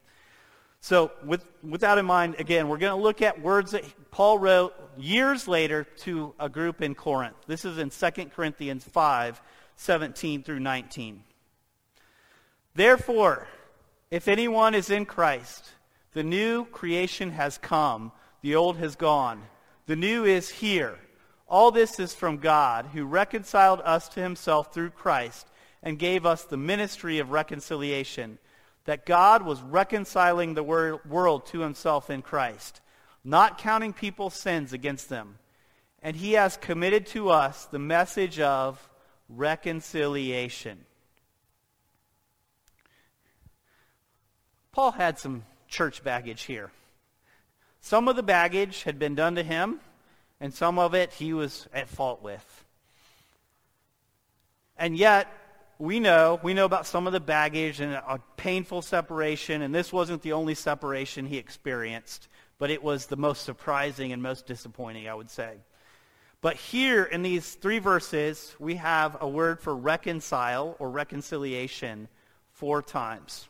So 0.82 1.10
with, 1.24 1.46
with 1.62 1.80
that 1.80 1.96
in 1.96 2.04
mind, 2.04 2.34
again, 2.38 2.68
we're 2.68 2.76
going 2.76 2.94
to 2.94 3.02
look 3.02 3.22
at 3.22 3.40
words 3.40 3.70
that 3.70 3.82
Paul 4.10 4.38
wrote 4.38 4.74
years 4.98 5.48
later 5.48 5.84
to 6.00 6.34
a 6.38 6.50
group 6.50 6.82
in 6.82 6.94
Corinth. 6.94 7.36
This 7.46 7.64
is 7.64 7.78
in 7.78 7.88
2 7.88 8.26
Corinthians 8.26 8.84
5, 8.84 9.40
17 9.76 10.42
through 10.42 10.60
19. 10.60 11.24
Therefore, 12.74 13.48
if 14.10 14.28
anyone 14.28 14.74
is 14.74 14.90
in 14.90 15.06
Christ, 15.06 15.70
the 16.12 16.22
new 16.22 16.66
creation 16.66 17.30
has 17.30 17.56
come, 17.56 18.12
the 18.42 18.54
old 18.54 18.76
has 18.76 18.96
gone. 18.96 19.44
The 19.90 19.96
new 19.96 20.24
is 20.24 20.48
here. 20.48 21.00
All 21.48 21.72
this 21.72 21.98
is 21.98 22.14
from 22.14 22.36
God, 22.36 22.86
who 22.92 23.04
reconciled 23.04 23.80
us 23.80 24.08
to 24.10 24.20
himself 24.20 24.72
through 24.72 24.90
Christ 24.90 25.48
and 25.82 25.98
gave 25.98 26.24
us 26.24 26.44
the 26.44 26.56
ministry 26.56 27.18
of 27.18 27.32
reconciliation, 27.32 28.38
that 28.84 29.04
God 29.04 29.44
was 29.44 29.60
reconciling 29.60 30.54
the 30.54 30.62
wor- 30.62 31.00
world 31.08 31.44
to 31.46 31.58
himself 31.58 32.08
in 32.08 32.22
Christ, 32.22 32.80
not 33.24 33.58
counting 33.58 33.92
people's 33.92 34.34
sins 34.34 34.72
against 34.72 35.08
them. 35.08 35.38
And 36.04 36.14
he 36.14 36.34
has 36.34 36.56
committed 36.56 37.06
to 37.06 37.30
us 37.30 37.64
the 37.64 37.80
message 37.80 38.38
of 38.38 38.88
reconciliation. 39.28 40.84
Paul 44.70 44.92
had 44.92 45.18
some 45.18 45.42
church 45.66 46.04
baggage 46.04 46.42
here. 46.42 46.70
Some 47.80 48.08
of 48.08 48.16
the 48.16 48.22
baggage 48.22 48.82
had 48.82 48.98
been 48.98 49.14
done 49.14 49.36
to 49.36 49.42
him, 49.42 49.80
and 50.40 50.52
some 50.52 50.78
of 50.78 50.94
it 50.94 51.12
he 51.12 51.32
was 51.32 51.66
at 51.72 51.88
fault 51.88 52.22
with. 52.22 52.64
And 54.76 54.96
yet, 54.96 55.28
we 55.78 55.98
know, 55.98 56.38
we 56.42 56.54
know 56.54 56.66
about 56.66 56.86
some 56.86 57.06
of 57.06 57.12
the 57.12 57.20
baggage 57.20 57.80
and 57.80 57.92
a 57.92 58.20
painful 58.36 58.82
separation, 58.82 59.62
and 59.62 59.74
this 59.74 59.92
wasn't 59.92 60.22
the 60.22 60.32
only 60.32 60.54
separation 60.54 61.26
he 61.26 61.38
experienced, 61.38 62.28
but 62.58 62.70
it 62.70 62.82
was 62.82 63.06
the 63.06 63.16
most 63.16 63.44
surprising 63.44 64.12
and 64.12 64.22
most 64.22 64.46
disappointing, 64.46 65.08
I 65.08 65.14
would 65.14 65.30
say. 65.30 65.56
But 66.42 66.56
here 66.56 67.04
in 67.04 67.22
these 67.22 67.54
three 67.54 67.78
verses, 67.78 68.54
we 68.58 68.76
have 68.76 69.18
a 69.20 69.28
word 69.28 69.60
for 69.60 69.76
reconcile 69.76 70.76
or 70.78 70.90
reconciliation 70.90 72.08
four 72.52 72.82
times. 72.82 73.46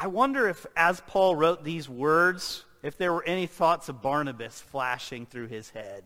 I 0.00 0.06
wonder 0.06 0.46
if, 0.46 0.64
as 0.76 1.00
Paul 1.08 1.34
wrote 1.34 1.64
these 1.64 1.88
words, 1.88 2.64
if 2.84 2.96
there 2.96 3.12
were 3.12 3.24
any 3.24 3.48
thoughts 3.48 3.88
of 3.88 4.00
Barnabas 4.00 4.60
flashing 4.60 5.26
through 5.26 5.48
his 5.48 5.70
head 5.70 6.04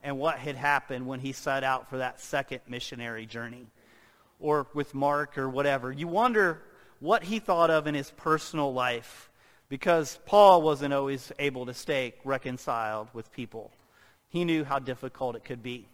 and 0.00 0.16
what 0.16 0.38
had 0.38 0.54
happened 0.54 1.08
when 1.08 1.18
he 1.18 1.32
set 1.32 1.64
out 1.64 1.90
for 1.90 1.98
that 1.98 2.20
second 2.20 2.60
missionary 2.68 3.26
journey 3.26 3.66
or 4.38 4.68
with 4.74 4.94
Mark 4.94 5.38
or 5.38 5.48
whatever. 5.48 5.90
You 5.90 6.06
wonder 6.06 6.62
what 7.00 7.24
he 7.24 7.40
thought 7.40 7.68
of 7.68 7.88
in 7.88 7.96
his 7.96 8.12
personal 8.12 8.72
life 8.72 9.28
because 9.68 10.20
Paul 10.24 10.62
wasn't 10.62 10.94
always 10.94 11.32
able 11.40 11.66
to 11.66 11.74
stay 11.74 12.14
reconciled 12.24 13.08
with 13.12 13.32
people. 13.32 13.72
He 14.28 14.44
knew 14.44 14.62
how 14.62 14.78
difficult 14.78 15.34
it 15.34 15.44
could 15.44 15.64
be. 15.64 15.88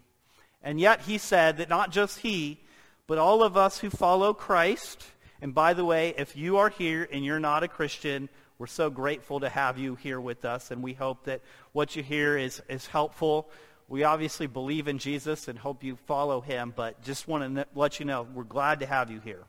And 0.62 0.78
yet 0.78 1.00
he 1.00 1.16
said 1.16 1.56
that 1.56 1.70
not 1.70 1.92
just 1.92 2.18
he, 2.18 2.60
but 3.06 3.16
all 3.16 3.42
of 3.42 3.56
us 3.56 3.78
who 3.78 3.88
follow 3.88 4.34
Christ– 4.34 5.06
and 5.40 5.54
by 5.54 5.74
the 5.74 5.84
way, 5.84 6.14
if 6.16 6.36
you 6.36 6.58
are 6.58 6.68
here 6.68 7.08
and 7.10 7.24
you're 7.24 7.40
not 7.40 7.62
a 7.62 7.68
Christian, 7.68 8.28
we're 8.58 8.66
so 8.66 8.90
grateful 8.90 9.40
to 9.40 9.48
have 9.48 9.78
you 9.78 9.94
here 9.94 10.20
with 10.20 10.44
us, 10.44 10.70
and 10.70 10.82
we 10.82 10.92
hope 10.92 11.24
that 11.24 11.42
what 11.72 11.94
you 11.94 12.02
hear 12.02 12.36
is, 12.36 12.60
is 12.68 12.86
helpful. 12.86 13.48
We 13.86 14.02
obviously 14.02 14.48
believe 14.48 14.88
in 14.88 14.98
Jesus 14.98 15.46
and 15.48 15.58
hope 15.58 15.84
you 15.84 15.96
follow 16.06 16.40
him, 16.40 16.72
but 16.74 17.02
just 17.02 17.28
want 17.28 17.54
to 17.54 17.66
let 17.74 18.00
you 18.00 18.04
know 18.04 18.26
we're 18.34 18.42
glad 18.42 18.80
to 18.80 18.86
have 18.86 19.10
you 19.10 19.20
here. 19.20 19.44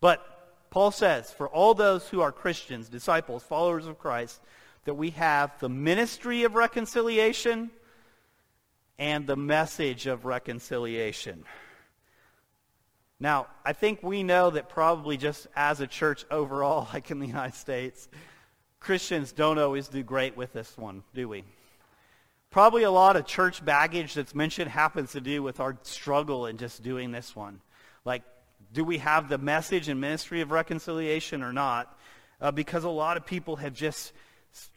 But 0.00 0.22
Paul 0.70 0.90
says, 0.90 1.30
for 1.32 1.48
all 1.48 1.72
those 1.74 2.06
who 2.08 2.20
are 2.20 2.30
Christians, 2.30 2.88
disciples, 2.88 3.42
followers 3.42 3.86
of 3.86 3.98
Christ, 3.98 4.40
that 4.84 4.94
we 4.94 5.10
have 5.10 5.58
the 5.58 5.68
ministry 5.68 6.44
of 6.44 6.54
reconciliation 6.54 7.70
and 8.98 9.26
the 9.26 9.36
message 9.36 10.06
of 10.06 10.24
reconciliation. 10.24 11.44
Now, 13.20 13.48
I 13.64 13.72
think 13.72 14.02
we 14.02 14.22
know 14.22 14.50
that 14.50 14.68
probably 14.68 15.16
just 15.16 15.48
as 15.56 15.80
a 15.80 15.86
church 15.86 16.24
overall, 16.30 16.88
like 16.92 17.10
in 17.10 17.18
the 17.18 17.26
United 17.26 17.56
States, 17.56 18.08
Christians 18.80 19.32
don't 19.32 19.58
always 19.58 19.88
do 19.88 20.02
great 20.02 20.36
with 20.36 20.52
this 20.52 20.76
one, 20.78 21.02
do 21.14 21.28
we? 21.28 21.44
Probably 22.50 22.84
a 22.84 22.90
lot 22.90 23.16
of 23.16 23.26
church 23.26 23.62
baggage 23.62 24.14
that's 24.14 24.34
mentioned 24.34 24.70
happens 24.70 25.12
to 25.12 25.20
do 25.20 25.42
with 25.42 25.60
our 25.60 25.76
struggle 25.82 26.46
in 26.46 26.56
just 26.56 26.82
doing 26.82 27.10
this 27.10 27.36
one. 27.36 27.60
Like, 28.04 28.22
do 28.72 28.84
we 28.84 28.98
have 28.98 29.28
the 29.28 29.36
message 29.38 29.88
and 29.88 30.00
ministry 30.00 30.40
of 30.40 30.50
reconciliation 30.50 31.42
or 31.42 31.52
not? 31.52 31.98
Uh, 32.40 32.50
because 32.52 32.84
a 32.84 32.88
lot 32.88 33.16
of 33.16 33.26
people 33.26 33.56
have 33.56 33.74
just 33.74 34.12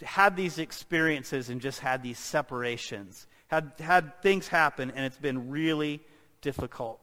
had 0.02 0.36
these 0.36 0.58
experiences 0.58 1.50
and 1.50 1.62
just 1.62 1.80
had 1.80 2.02
these 2.02 2.20
separations, 2.20 3.28
had, 3.48 3.72
had 3.80 4.22
things 4.22 4.48
happen, 4.48 4.92
and 4.92 5.06
it's 5.06 5.18
been 5.18 5.50
really 5.50 6.02
difficult. 6.42 7.00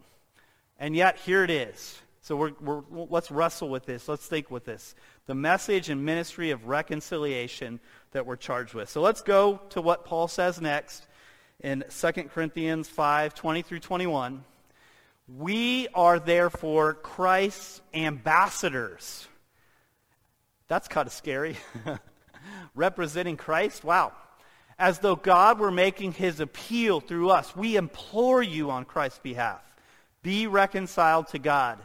And 0.78 0.94
yet, 0.94 1.18
here 1.18 1.42
it 1.44 1.50
is. 1.50 1.98
So 2.20 2.36
we're, 2.36 2.52
we're, 2.60 2.82
let's 2.90 3.30
wrestle 3.30 3.68
with 3.68 3.86
this. 3.86 4.06
Let's 4.06 4.26
think 4.26 4.50
with 4.50 4.64
this. 4.64 4.94
The 5.26 5.34
message 5.34 5.88
and 5.88 6.04
ministry 6.04 6.50
of 6.50 6.66
reconciliation 6.66 7.80
that 8.12 8.26
we're 8.26 8.36
charged 8.36 8.74
with. 8.74 8.88
So 8.88 9.00
let's 9.00 9.22
go 9.22 9.60
to 9.70 9.80
what 9.80 10.04
Paul 10.04 10.28
says 10.28 10.60
next 10.60 11.06
in 11.60 11.84
2 11.88 12.12
Corinthians 12.24 12.88
5 12.88 13.34
20 13.34 13.62
through 13.62 13.80
21. 13.80 14.44
We 15.36 15.88
are 15.94 16.18
therefore 16.18 16.94
Christ's 16.94 17.80
ambassadors. 17.92 19.26
That's 20.68 20.88
kind 20.88 21.06
of 21.06 21.12
scary. 21.12 21.56
Representing 22.74 23.36
Christ? 23.36 23.84
Wow. 23.84 24.12
As 24.78 25.00
though 25.00 25.16
God 25.16 25.58
were 25.58 25.70
making 25.70 26.12
his 26.12 26.40
appeal 26.40 27.00
through 27.00 27.30
us. 27.30 27.56
We 27.56 27.76
implore 27.76 28.42
you 28.42 28.70
on 28.70 28.84
Christ's 28.84 29.18
behalf. 29.18 29.62
Be 30.22 30.46
reconciled 30.46 31.28
to 31.28 31.38
God. 31.38 31.78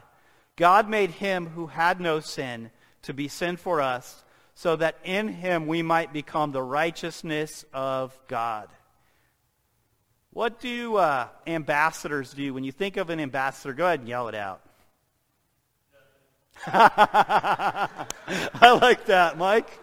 God 0.56 0.89
made 0.89 1.12
him 1.12 1.48
who 1.48 1.67
had 1.67 2.00
no 2.00 2.19
sin 2.19 2.72
to 3.04 3.13
be 3.13 3.28
sin 3.28 3.58
for 3.58 3.82
us, 3.82 4.24
so 4.56 4.76
that 4.76 4.98
in 5.04 5.28
him 5.28 5.67
we 5.67 5.82
might 5.82 6.13
become 6.13 6.52
the 6.52 6.62
righteousness 6.62 7.65
of 7.74 8.17
God. 8.28 8.69
What 10.32 10.60
do 10.60 10.96
uh, 10.96 11.28
ambassadors 11.46 12.34
do? 12.34 12.54
When 12.54 12.63
you 12.63 12.72
think 12.72 12.98
of 12.98 13.10
an 13.10 13.19
ambassador, 13.19 13.74
go 13.74 13.86
ahead 13.86 14.00
and 14.00 14.10
yell 14.10 14.28
it 14.28 14.36
out. 14.36 14.62
I 16.65 18.80
like 18.82 19.06
that, 19.06 19.38
Mike. 19.38 19.80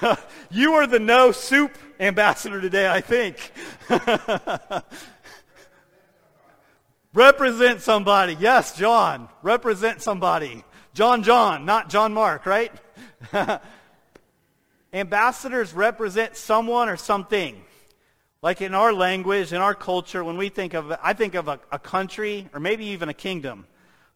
you 0.50 0.74
are 0.74 0.86
the 0.86 0.98
no 0.98 1.32
soup 1.32 1.76
ambassador 2.00 2.60
today, 2.60 2.88
I 2.88 3.00
think. 3.00 3.52
Represent 7.14 7.82
somebody. 7.82 8.36
Yes, 8.38 8.76
John. 8.76 9.28
Represent 9.42 10.00
somebody. 10.00 10.64
John 10.94 11.22
John, 11.22 11.64
not 11.64 11.90
John 11.90 12.12
Mark, 12.14 12.46
right? 12.46 12.72
Ambassadors 14.92 15.72
represent 15.72 16.36
someone 16.36 16.88
or 16.88 16.96
something. 16.96 17.62
Like 18.42 18.60
in 18.60 18.74
our 18.74 18.92
language, 18.92 19.52
in 19.52 19.60
our 19.60 19.74
culture, 19.74 20.24
when 20.24 20.36
we 20.36 20.48
think 20.48 20.74
of, 20.74 20.92
I 21.02 21.12
think 21.12 21.34
of 21.34 21.48
a, 21.48 21.60
a 21.70 21.78
country 21.78 22.48
or 22.52 22.60
maybe 22.60 22.86
even 22.86 23.08
a 23.08 23.14
kingdom. 23.14 23.66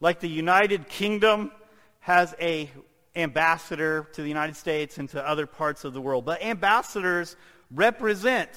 Like 0.01 0.21
the 0.21 0.29
United 0.29 0.89
Kingdom 0.89 1.53
has 2.01 2.35
a 2.41 2.71
ambassador 3.15 4.09
to 4.13 4.23
the 4.23 4.29
United 4.29 4.57
States 4.57 4.99
and 4.99 5.09
to 5.11 5.27
other 5.27 5.47
parts 5.47 5.85
of 5.85 5.95
the 5.95 6.01
world. 6.01 6.25
But 6.25 6.43
ambassadors 6.43 7.37
represent 7.71 8.51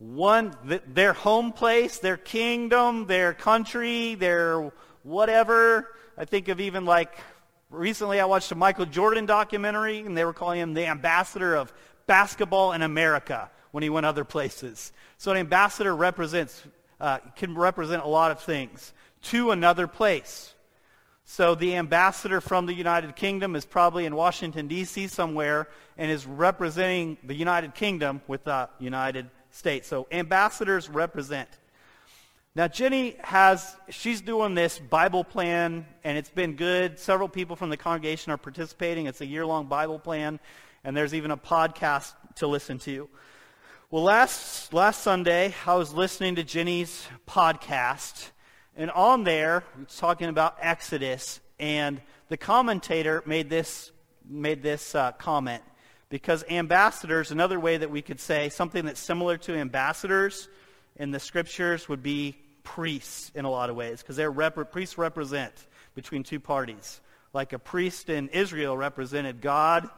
one 0.00 0.56
their 0.64 1.12
home 1.12 1.52
place, 1.52 1.98
their 1.98 2.16
kingdom, 2.16 3.06
their 3.06 3.34
country, 3.34 4.14
their 4.14 4.72
whatever. 5.02 5.88
I 6.16 6.24
think 6.24 6.48
of 6.48 6.58
even 6.58 6.86
like 6.86 7.12
recently 7.68 8.18
I 8.18 8.24
watched 8.24 8.50
a 8.50 8.54
Michael 8.54 8.86
Jordan 8.86 9.26
documentary 9.26 10.00
and 10.00 10.16
they 10.16 10.24
were 10.24 10.32
calling 10.32 10.58
him 10.58 10.72
the 10.72 10.86
ambassador 10.86 11.54
of 11.54 11.72
basketball 12.06 12.72
in 12.72 12.80
America 12.80 13.50
when 13.72 13.82
he 13.82 13.90
went 13.90 14.06
other 14.06 14.24
places. 14.24 14.90
So 15.18 15.30
an 15.30 15.36
ambassador 15.36 15.94
represents 15.94 16.62
uh, 16.98 17.18
can 17.36 17.54
represent 17.54 18.02
a 18.02 18.08
lot 18.08 18.30
of 18.30 18.40
things 18.40 18.94
to 19.22 19.50
another 19.50 19.86
place. 19.86 20.54
So 21.26 21.54
the 21.54 21.76
ambassador 21.76 22.40
from 22.40 22.66
the 22.66 22.74
United 22.74 23.16
Kingdom 23.16 23.54
is 23.54 23.66
probably 23.66 24.06
in 24.06 24.16
Washington 24.16 24.66
D.C. 24.66 25.08
somewhere 25.08 25.68
and 25.96 26.10
is 26.10 26.26
representing 26.26 27.18
the 27.22 27.34
United 27.34 27.74
Kingdom 27.74 28.22
with 28.26 28.44
the 28.44 28.68
United 28.78 29.30
States. 29.50 29.88
So 29.88 30.06
ambassadors 30.10 30.88
represent. 30.88 31.48
Now, 32.56 32.66
Jenny 32.66 33.14
has, 33.20 33.76
she's 33.90 34.20
doing 34.20 34.54
this 34.54 34.80
Bible 34.80 35.22
plan, 35.22 35.86
and 36.02 36.18
it's 36.18 36.30
been 36.30 36.56
good. 36.56 36.98
Several 36.98 37.28
people 37.28 37.54
from 37.54 37.70
the 37.70 37.76
congregation 37.76 38.32
are 38.32 38.36
participating. 38.36 39.06
It's 39.06 39.20
a 39.20 39.26
year 39.26 39.46
long 39.46 39.66
Bible 39.66 40.00
plan, 40.00 40.40
and 40.82 40.96
there's 40.96 41.14
even 41.14 41.30
a 41.30 41.36
podcast 41.36 42.12
to 42.36 42.48
listen 42.48 42.80
to. 42.80 43.08
Well, 43.88 44.02
last, 44.02 44.72
last 44.72 45.02
Sunday, 45.02 45.54
I 45.64 45.76
was 45.76 45.94
listening 45.94 46.34
to 46.36 46.42
Jenny's 46.42 47.06
podcast, 47.24 48.30
and 48.76 48.90
on 48.90 49.22
there, 49.22 49.62
it's 49.82 49.98
talking 49.98 50.28
about 50.28 50.56
Exodus, 50.60 51.38
and 51.60 52.00
the 52.28 52.36
commentator 52.36 53.22
made 53.26 53.48
this, 53.48 53.92
made 54.28 54.60
this 54.60 54.96
uh, 54.96 55.12
comment. 55.12 55.62
Because 56.10 56.44
ambassadors, 56.50 57.30
another 57.30 57.58
way 57.58 57.78
that 57.78 57.90
we 57.90 58.02
could 58.02 58.20
say 58.20 58.48
something 58.48 58.84
that's 58.84 59.00
similar 59.00 59.38
to 59.38 59.54
ambassadors 59.54 60.48
in 60.96 61.12
the 61.12 61.20
scriptures 61.20 61.88
would 61.88 62.02
be 62.02 62.36
priests 62.64 63.30
in 63.34 63.44
a 63.44 63.50
lot 63.50 63.70
of 63.70 63.76
ways, 63.76 64.02
because 64.02 64.16
they're 64.16 64.30
rep- 64.30 64.70
priests 64.72 64.98
represent 64.98 65.54
between 65.94 66.24
two 66.24 66.40
parties. 66.40 67.00
Like 67.32 67.52
a 67.52 67.58
priest 67.58 68.10
in 68.10 68.28
Israel 68.30 68.76
represented 68.76 69.40
God 69.40 69.88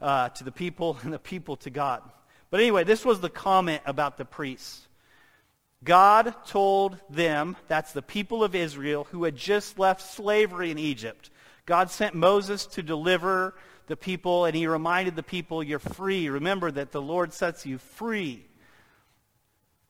uh, 0.00 0.28
to 0.28 0.44
the 0.44 0.52
people 0.52 0.98
and 1.02 1.12
the 1.12 1.18
people 1.18 1.56
to 1.56 1.70
God. 1.70 2.02
But 2.50 2.60
anyway, 2.60 2.84
this 2.84 3.04
was 3.04 3.20
the 3.20 3.30
comment 3.30 3.82
about 3.86 4.18
the 4.18 4.24
priests. 4.26 4.86
God 5.82 6.34
told 6.46 6.98
them, 7.08 7.56
that's 7.66 7.92
the 7.92 8.02
people 8.02 8.44
of 8.44 8.54
Israel 8.54 9.06
who 9.10 9.24
had 9.24 9.36
just 9.36 9.78
left 9.78 10.02
slavery 10.02 10.70
in 10.70 10.78
Egypt. 10.78 11.30
God 11.64 11.90
sent 11.90 12.14
Moses 12.14 12.66
to 12.66 12.82
deliver 12.82 13.54
the 13.86 13.96
people 13.96 14.44
and 14.44 14.56
he 14.56 14.66
reminded 14.66 15.16
the 15.16 15.22
people, 15.22 15.62
You're 15.62 15.78
free. 15.78 16.28
Remember 16.28 16.70
that 16.70 16.92
the 16.92 17.02
Lord 17.02 17.32
sets 17.32 17.66
you 17.66 17.78
free. 17.78 18.46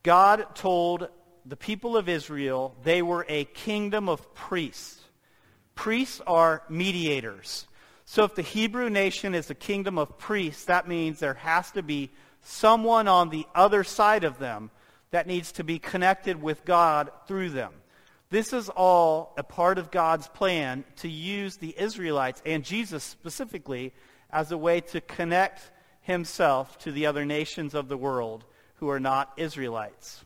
God 0.03 0.55
told 0.55 1.09
the 1.45 1.57
people 1.57 1.97
of 1.97 2.09
Israel 2.09 2.75
they 2.83 3.03
were 3.03 3.27
a 3.29 3.45
kingdom 3.45 4.09
of 4.09 4.35
priests. 4.35 5.01
Priests 5.75 6.21
are 6.27 6.63
mediators. 6.69 7.67
So 8.05 8.25
if 8.25 8.35
the 8.35 8.43
Hebrew 8.43 8.89
nation 8.89 9.35
is 9.35 9.51
a 9.51 9.55
kingdom 9.55 9.99
of 9.99 10.17
priests, 10.17 10.67
that 10.67 10.87
means 10.89 11.19
there 11.19 11.35
has 11.35 11.73
to 11.73 11.83
be 11.83 12.11
someone 12.41 13.09
on 13.09 13.31
the 13.31 13.47
other 13.55 13.83
side 13.83 14.25
of 14.25 14.39
them 14.39 14.71
that 15.11 15.27
needs 15.27 15.53
to 15.53 15.65
be 15.65 15.79
connected 15.79 16.41
with 16.41 16.65
God 16.65 17.11
through 17.27 17.51
them. 17.51 17.73
This 18.29 18.53
is 18.53 18.69
all 18.69 19.35
a 19.37 19.45
part 19.45 19.79
of 19.79 19.91
God's 19.91 20.27
plan 20.29 20.85
to 20.97 21.09
use 21.09 21.57
the 21.57 21.75
Israelites 21.79 22.43
and 22.45 22.65
Jesus 22.65 23.05
specifically 23.05 23.93
as 24.31 24.51
a 24.51 24.59
way 24.59 24.81
to 24.81 25.01
connect 25.01 25.71
himself 26.01 26.79
to 26.79 26.91
the 26.91 27.07
other 27.07 27.25
nations 27.25 27.75
of 27.75 27.89
the 27.89 27.97
world 27.97 28.45
who 28.77 28.89
are 28.91 29.01
not 29.01 29.33
Israelites. 29.37 30.25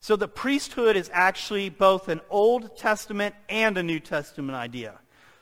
So 0.00 0.14
the 0.14 0.28
priesthood 0.28 0.96
is 0.96 1.10
actually 1.12 1.68
both 1.68 2.08
an 2.08 2.20
Old 2.30 2.76
Testament 2.76 3.34
and 3.48 3.76
a 3.76 3.82
New 3.82 3.98
Testament 3.98 4.56
idea. 4.56 4.98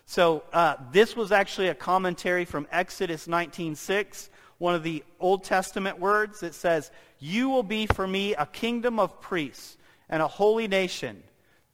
So 0.07 0.43
uh, 0.53 0.77
this 0.91 1.15
was 1.15 1.33
actually 1.33 1.69
a 1.69 1.75
commentary 1.75 2.45
from 2.45 2.67
Exodus 2.71 3.27
19.6, 3.27 4.31
one 4.59 4.75
of 4.75 4.83
the 4.83 5.05
Old 5.21 5.45
Testament 5.45 5.99
words. 5.99 6.41
that 6.41 6.55
says, 6.55 6.91
You 7.19 7.51
will 7.51 7.63
be 7.63 7.87
for 7.87 8.07
me 8.07 8.35
a 8.35 8.47
kingdom 8.47 8.99
of 8.99 9.21
priests 9.21 9.77
and 10.09 10.23
a 10.23 10.29
holy 10.29 10.69
nation. 10.69 11.23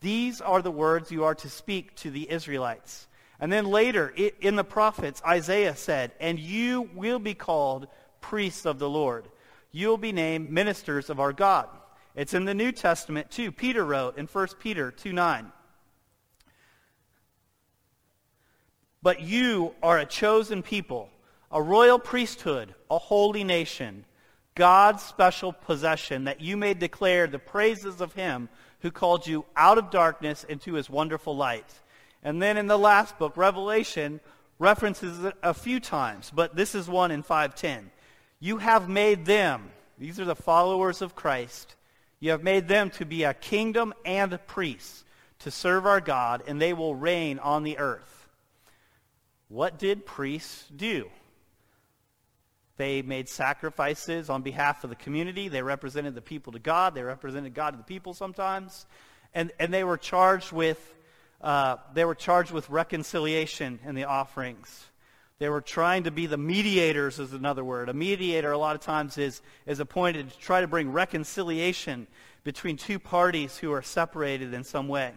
These 0.00 0.40
are 0.40 0.62
the 0.62 0.70
words 0.70 1.10
you 1.10 1.24
are 1.24 1.34
to 1.36 1.48
speak 1.48 1.94
to 1.96 2.10
the 2.10 2.30
Israelites. 2.30 3.06
And 3.38 3.52
then 3.52 3.66
later 3.66 4.08
in 4.40 4.56
the 4.56 4.64
prophets, 4.64 5.22
Isaiah 5.26 5.76
said, 5.76 6.12
And 6.20 6.38
you 6.38 6.90
will 6.94 7.18
be 7.18 7.34
called 7.34 7.86
priests 8.20 8.66
of 8.66 8.78
the 8.78 8.88
Lord. 8.88 9.26
You 9.72 9.88
will 9.88 9.98
be 9.98 10.12
named 10.12 10.50
ministers 10.50 11.10
of 11.10 11.20
our 11.20 11.32
God. 11.32 11.68
It's 12.14 12.34
in 12.34 12.44
the 12.44 12.54
New 12.54 12.72
Testament 12.72 13.30
too. 13.30 13.52
Peter 13.52 13.84
wrote 13.84 14.18
in 14.18 14.26
1 14.26 14.48
Peter 14.58 14.90
2 14.90 15.12
9. 15.12 15.52
But 19.02 19.22
you 19.22 19.74
are 19.82 19.98
a 19.98 20.04
chosen 20.04 20.62
people, 20.62 21.08
a 21.50 21.62
royal 21.62 21.98
priesthood, 21.98 22.74
a 22.90 22.98
holy 22.98 23.44
nation, 23.44 24.04
God's 24.54 25.02
special 25.02 25.54
possession, 25.54 26.24
that 26.24 26.42
you 26.42 26.58
may 26.58 26.74
declare 26.74 27.26
the 27.26 27.38
praises 27.38 28.02
of 28.02 28.12
him 28.12 28.50
who 28.80 28.90
called 28.90 29.26
you 29.26 29.44
out 29.56 29.78
of 29.78 29.90
darkness 29.90 30.44
into 30.44 30.74
his 30.74 30.90
wonderful 30.90 31.36
light. 31.36 31.80
And 32.22 32.40
then 32.40 32.56
in 32.56 32.66
the 32.66 32.78
last 32.78 33.18
book, 33.18 33.36
Revelation 33.36 34.20
references 34.58 35.24
it 35.24 35.34
a 35.42 35.54
few 35.54 35.80
times, 35.80 36.30
but 36.34 36.54
this 36.54 36.74
is 36.74 36.88
one 36.88 37.10
in 37.10 37.22
510. 37.22 37.90
You 38.40 38.58
have 38.58 38.88
made 38.88 39.24
them, 39.24 39.70
these 39.98 40.20
are 40.20 40.24
the 40.24 40.36
followers 40.36 41.02
of 41.02 41.14
Christ, 41.14 41.76
you 42.20 42.30
have 42.30 42.42
made 42.42 42.68
them 42.68 42.90
to 42.90 43.06
be 43.06 43.24
a 43.24 43.34
kingdom 43.34 43.94
and 44.04 44.38
priests 44.46 45.04
to 45.40 45.50
serve 45.50 45.86
our 45.86 46.00
God, 46.00 46.42
and 46.46 46.60
they 46.60 46.74
will 46.74 46.94
reign 46.94 47.38
on 47.38 47.62
the 47.62 47.78
earth. 47.78 48.28
What 49.48 49.78
did 49.78 50.06
priests 50.06 50.66
do? 50.74 51.10
They 52.80 53.02
made 53.02 53.28
sacrifices 53.28 54.30
on 54.30 54.40
behalf 54.40 54.84
of 54.84 54.88
the 54.88 54.96
community. 54.96 55.48
They 55.48 55.60
represented 55.60 56.14
the 56.14 56.22
people 56.22 56.54
to 56.54 56.58
God. 56.58 56.94
They 56.94 57.02
represented 57.02 57.52
God 57.52 57.72
to 57.72 57.76
the 57.76 57.84
people 57.84 58.14
sometimes. 58.14 58.86
And, 59.34 59.52
and 59.58 59.70
they 59.70 59.84
were 59.84 59.98
charged 59.98 60.50
with 60.50 60.94
uh, 61.42 61.76
they 61.92 62.06
were 62.06 62.14
charged 62.14 62.52
with 62.52 62.70
reconciliation 62.70 63.80
in 63.84 63.94
the 63.94 64.04
offerings. 64.04 64.86
They 65.38 65.50
were 65.50 65.60
trying 65.60 66.04
to 66.04 66.10
be 66.10 66.24
the 66.24 66.38
mediators, 66.38 67.18
is 67.18 67.34
another 67.34 67.62
word. 67.62 67.90
A 67.90 67.94
mediator, 67.94 68.50
a 68.50 68.56
lot 68.56 68.76
of 68.76 68.80
times, 68.80 69.18
is, 69.18 69.42
is 69.66 69.78
appointed 69.78 70.30
to 70.30 70.38
try 70.38 70.62
to 70.62 70.66
bring 70.66 70.90
reconciliation 70.90 72.06
between 72.44 72.78
two 72.78 72.98
parties 72.98 73.58
who 73.58 73.72
are 73.72 73.82
separated 73.82 74.54
in 74.54 74.64
some 74.64 74.88
way. 74.88 75.12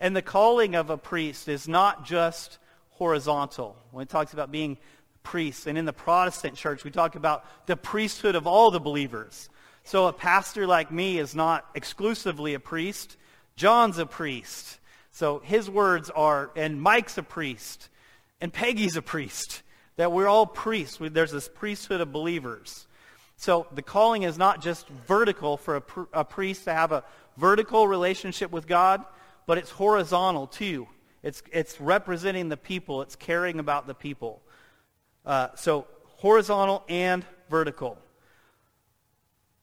And 0.00 0.16
the 0.16 0.22
calling 0.22 0.74
of 0.74 0.88
a 0.88 0.96
priest 0.96 1.48
is 1.48 1.68
not 1.68 2.06
just 2.06 2.56
horizontal. 2.92 3.76
When 3.90 4.02
it 4.02 4.08
talks 4.08 4.32
about 4.32 4.50
being 4.50 4.78
priests. 5.22 5.66
And 5.66 5.76
in 5.76 5.84
the 5.84 5.92
Protestant 5.92 6.54
church, 6.56 6.84
we 6.84 6.90
talk 6.90 7.14
about 7.14 7.44
the 7.66 7.76
priesthood 7.76 8.34
of 8.34 8.46
all 8.46 8.70
the 8.70 8.80
believers. 8.80 9.48
So 9.84 10.06
a 10.06 10.12
pastor 10.12 10.66
like 10.66 10.90
me 10.90 11.18
is 11.18 11.34
not 11.34 11.66
exclusively 11.74 12.54
a 12.54 12.60
priest. 12.60 13.16
John's 13.56 13.98
a 13.98 14.06
priest. 14.06 14.78
So 15.12 15.40
his 15.40 15.68
words 15.70 16.10
are, 16.10 16.50
and 16.54 16.80
Mike's 16.80 17.18
a 17.18 17.22
priest, 17.22 17.88
and 18.40 18.52
Peggy's 18.52 18.96
a 18.96 19.02
priest. 19.02 19.62
That 19.96 20.12
we're 20.12 20.28
all 20.28 20.46
priests. 20.46 20.98
There's 21.00 21.32
this 21.32 21.48
priesthood 21.48 22.00
of 22.00 22.12
believers. 22.12 22.86
So 23.36 23.66
the 23.72 23.82
calling 23.82 24.24
is 24.24 24.36
not 24.36 24.60
just 24.60 24.88
vertical 24.88 25.56
for 25.56 25.76
a, 25.76 25.80
pr- 25.80 26.02
a 26.12 26.24
priest 26.24 26.64
to 26.64 26.74
have 26.74 26.92
a 26.92 27.04
vertical 27.36 27.88
relationship 27.88 28.50
with 28.50 28.66
God, 28.66 29.04
but 29.46 29.58
it's 29.58 29.70
horizontal 29.70 30.46
too. 30.46 30.86
It's, 31.22 31.42
it's 31.52 31.80
representing 31.80 32.48
the 32.48 32.56
people. 32.56 33.02
It's 33.02 33.16
caring 33.16 33.58
about 33.58 33.86
the 33.86 33.94
people. 33.94 34.42
Uh, 35.28 35.54
so 35.56 35.86
horizontal 36.06 36.82
and 36.88 37.22
vertical. 37.50 37.98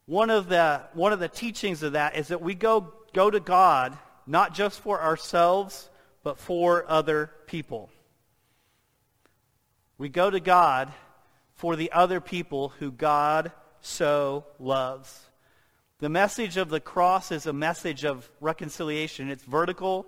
One 0.05 0.29
of 0.29 0.47
the 0.47 0.83
one 0.93 1.11
of 1.11 1.19
the 1.19 1.27
teachings 1.27 1.81
of 1.81 1.93
that 1.93 2.15
is 2.15 2.27
that 2.27 2.39
we 2.39 2.53
go 2.53 2.93
go 3.13 3.31
to 3.31 3.39
God 3.39 3.97
not 4.27 4.53
just 4.53 4.79
for 4.79 5.01
ourselves 5.01 5.89
but 6.21 6.37
for 6.37 6.85
other 6.87 7.31
people. 7.47 7.89
We 9.97 10.07
go 10.07 10.29
to 10.29 10.39
God 10.39 10.93
for 11.55 11.75
the 11.75 11.91
other 11.93 12.21
people 12.21 12.69
who 12.77 12.91
God 12.91 13.51
so 13.81 14.45
loves. 14.59 15.19
The 15.97 16.09
message 16.09 16.57
of 16.57 16.69
the 16.69 16.79
cross 16.79 17.31
is 17.31 17.47
a 17.47 17.53
message 17.53 18.05
of 18.05 18.29
reconciliation. 18.39 19.31
It's 19.31 19.43
vertical, 19.43 20.05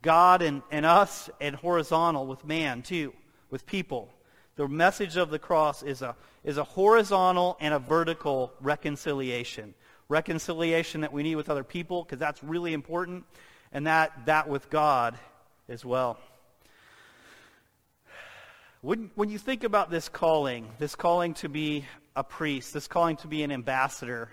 God 0.00 0.40
and, 0.40 0.62
and 0.70 0.86
us, 0.86 1.28
and 1.42 1.54
horizontal 1.54 2.26
with 2.26 2.46
man 2.46 2.80
too, 2.80 3.12
with 3.50 3.66
people. 3.66 4.13
The 4.56 4.68
message 4.68 5.16
of 5.16 5.30
the 5.30 5.38
cross 5.38 5.82
is 5.82 6.00
a, 6.02 6.14
is 6.44 6.58
a 6.58 6.64
horizontal 6.64 7.56
and 7.60 7.74
a 7.74 7.78
vertical 7.78 8.52
reconciliation. 8.60 9.74
Reconciliation 10.08 11.00
that 11.00 11.12
we 11.12 11.22
need 11.22 11.36
with 11.36 11.50
other 11.50 11.64
people, 11.64 12.04
because 12.04 12.18
that's 12.18 12.42
really 12.44 12.72
important, 12.72 13.24
and 13.72 13.86
that, 13.86 14.26
that 14.26 14.48
with 14.48 14.70
God 14.70 15.18
as 15.68 15.84
well. 15.84 16.18
When, 18.80 19.10
when 19.14 19.30
you 19.30 19.38
think 19.38 19.64
about 19.64 19.90
this 19.90 20.08
calling, 20.08 20.70
this 20.78 20.94
calling 20.94 21.34
to 21.34 21.48
be 21.48 21.86
a 22.14 22.22
priest, 22.22 22.74
this 22.74 22.86
calling 22.86 23.16
to 23.18 23.26
be 23.26 23.42
an 23.42 23.50
ambassador, 23.50 24.28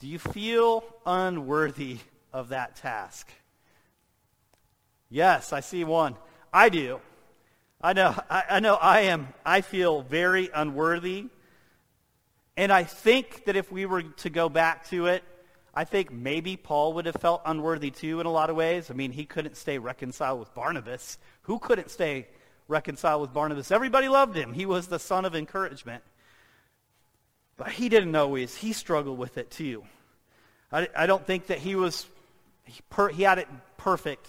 do 0.00 0.08
you 0.08 0.18
feel 0.18 0.82
unworthy 1.06 1.98
of 2.32 2.48
that 2.48 2.76
task? 2.76 3.30
Yes, 5.10 5.52
I 5.52 5.60
see 5.60 5.84
one. 5.84 6.16
I 6.52 6.70
do. 6.70 7.00
I 7.82 7.92
know, 7.94 8.14
I, 8.30 8.44
I, 8.50 8.60
know 8.60 8.74
I 8.76 9.00
am, 9.00 9.28
I 9.44 9.60
feel 9.60 10.02
very 10.02 10.50
unworthy. 10.54 11.26
And 12.56 12.70
I 12.72 12.84
think 12.84 13.46
that 13.46 13.56
if 13.56 13.72
we 13.72 13.86
were 13.86 14.02
to 14.02 14.30
go 14.30 14.48
back 14.48 14.88
to 14.90 15.06
it, 15.06 15.24
I 15.74 15.84
think 15.84 16.12
maybe 16.12 16.56
Paul 16.56 16.92
would 16.94 17.06
have 17.06 17.16
felt 17.16 17.42
unworthy 17.44 17.90
too 17.90 18.20
in 18.20 18.26
a 18.26 18.30
lot 18.30 18.50
of 18.50 18.56
ways. 18.56 18.90
I 18.90 18.94
mean, 18.94 19.10
he 19.10 19.24
couldn't 19.24 19.56
stay 19.56 19.78
reconciled 19.78 20.38
with 20.38 20.54
Barnabas. 20.54 21.18
Who 21.42 21.58
couldn't 21.58 21.90
stay 21.90 22.28
reconciled 22.68 23.22
with 23.22 23.32
Barnabas? 23.32 23.70
Everybody 23.70 24.08
loved 24.08 24.36
him. 24.36 24.52
He 24.52 24.66
was 24.66 24.86
the 24.86 24.98
son 24.98 25.24
of 25.24 25.34
encouragement. 25.34 26.04
But 27.56 27.70
he 27.72 27.88
didn't 27.88 28.14
always. 28.14 28.54
He 28.54 28.72
struggled 28.72 29.18
with 29.18 29.38
it 29.38 29.50
too. 29.50 29.82
I, 30.70 30.88
I 30.94 31.06
don't 31.06 31.26
think 31.26 31.46
that 31.46 31.58
he 31.58 31.74
was, 31.74 32.06
he, 32.64 32.80
per, 32.90 33.08
he 33.08 33.22
had 33.22 33.38
it 33.38 33.48
perfect. 33.76 34.28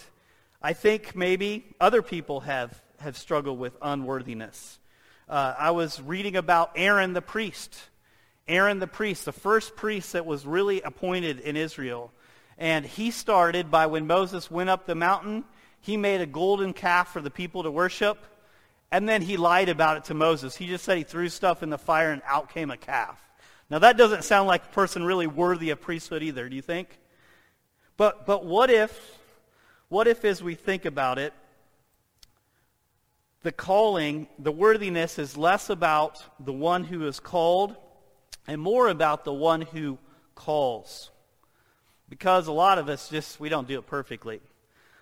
I 0.61 0.73
think 0.73 1.15
maybe 1.15 1.65
other 1.79 2.01
people 2.01 2.41
have 2.41 2.81
have 3.03 3.17
struggled 3.17 3.59
with 3.59 3.75
unworthiness. 3.81 4.79
Uh, 5.29 5.53
I 5.57 5.71
was 5.71 6.01
reading 6.01 6.35
about 6.35 6.71
Aaron 6.75 7.13
the 7.13 7.21
priest. 7.21 7.77
Aaron 8.47 8.79
the 8.79 8.87
priest, 8.87 9.25
the 9.25 9.31
first 9.31 9.75
priest 9.75 10.13
that 10.13 10.25
was 10.25 10.45
really 10.45 10.81
appointed 10.81 11.39
in 11.39 11.55
Israel. 11.55 12.11
And 12.57 12.85
he 12.85 13.11
started 13.11 13.71
by 13.71 13.85
when 13.85 14.07
Moses 14.07 14.51
went 14.51 14.69
up 14.69 14.85
the 14.85 14.95
mountain, 14.95 15.43
he 15.79 15.97
made 15.97 16.21
a 16.21 16.25
golden 16.25 16.73
calf 16.73 17.11
for 17.13 17.21
the 17.21 17.31
people 17.31 17.63
to 17.63 17.71
worship. 17.71 18.17
And 18.91 19.07
then 19.07 19.21
he 19.21 19.37
lied 19.37 19.69
about 19.69 19.97
it 19.97 20.03
to 20.05 20.13
Moses. 20.13 20.55
He 20.55 20.67
just 20.67 20.83
said 20.83 20.97
he 20.97 21.03
threw 21.03 21.29
stuff 21.29 21.63
in 21.63 21.69
the 21.69 21.77
fire 21.77 22.11
and 22.11 22.21
out 22.25 22.53
came 22.53 22.69
a 22.69 22.77
calf. 22.77 23.19
Now 23.69 23.79
that 23.79 23.97
doesn't 23.97 24.23
sound 24.23 24.47
like 24.47 24.65
a 24.65 24.69
person 24.69 25.03
really 25.03 25.27
worthy 25.27 25.71
of 25.71 25.81
priesthood 25.81 26.21
either, 26.21 26.47
do 26.47 26.55
you 26.55 26.61
think? 26.61 26.99
But, 27.97 28.25
but 28.25 28.45
what 28.45 28.69
if, 28.69 29.17
what 29.89 30.07
if 30.07 30.25
as 30.25 30.43
we 30.43 30.55
think 30.55 30.85
about 30.85 31.17
it, 31.17 31.33
the 33.43 33.51
calling, 33.51 34.27
the 34.39 34.51
worthiness 34.51 35.19
is 35.19 35.37
less 35.37 35.69
about 35.69 36.23
the 36.39 36.53
one 36.53 36.85
who 36.85 37.05
is 37.05 37.19
called 37.19 37.75
and 38.47 38.59
more 38.59 38.87
about 38.87 39.25
the 39.25 39.33
one 39.33 39.61
who 39.61 39.97
calls. 40.33 41.11
Because 42.09 42.47
a 42.47 42.53
lot 42.53 42.77
of 42.77 42.89
us 42.89 43.09
just, 43.09 43.39
we 43.39 43.49
don't 43.49 43.67
do 43.67 43.77
it 43.79 43.85
perfectly. 43.85 44.41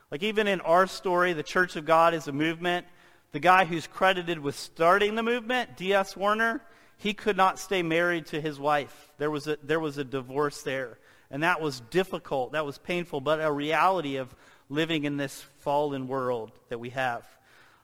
Like 0.10 0.24
even 0.24 0.48
in 0.48 0.60
our 0.62 0.88
story, 0.88 1.34
the 1.34 1.44
Church 1.44 1.76
of 1.76 1.86
God 1.86 2.14
is 2.14 2.28
a 2.28 2.32
movement. 2.32 2.86
The 3.32 3.40
guy 3.40 3.66
who's 3.66 3.88
credited 3.88 4.40
with 4.40 4.58
starting 4.58 5.16
the 5.16 5.24
movement, 5.24 5.78
D.S. 5.78 6.18
Warner, 6.18 6.62
he 6.98 7.14
could 7.14 7.38
not 7.38 7.60
stay 7.60 7.82
married 7.82 8.26
to 8.28 8.42
his 8.42 8.60
wife. 8.60 9.12
There 9.18 9.32
was 9.32 9.48
a, 9.48 9.58
there 9.64 9.80
was 9.80 9.98
a 9.98 10.04
divorce 10.04 10.64
there. 10.64 10.98
And 11.30 11.44
that 11.44 11.62
was 11.62 11.80
difficult. 11.92 12.52
That 12.52 12.66
was 12.66 12.78
painful, 12.78 13.22
but 13.22 13.40
a 13.40 13.52
reality 13.52 14.18
of 14.18 14.36
living 14.68 15.06
in 15.06 15.18
this 15.18 15.46
fallen 15.60 16.08
world 16.08 16.52
that 16.70 16.80
we 16.80 16.90
have. 16.90 17.24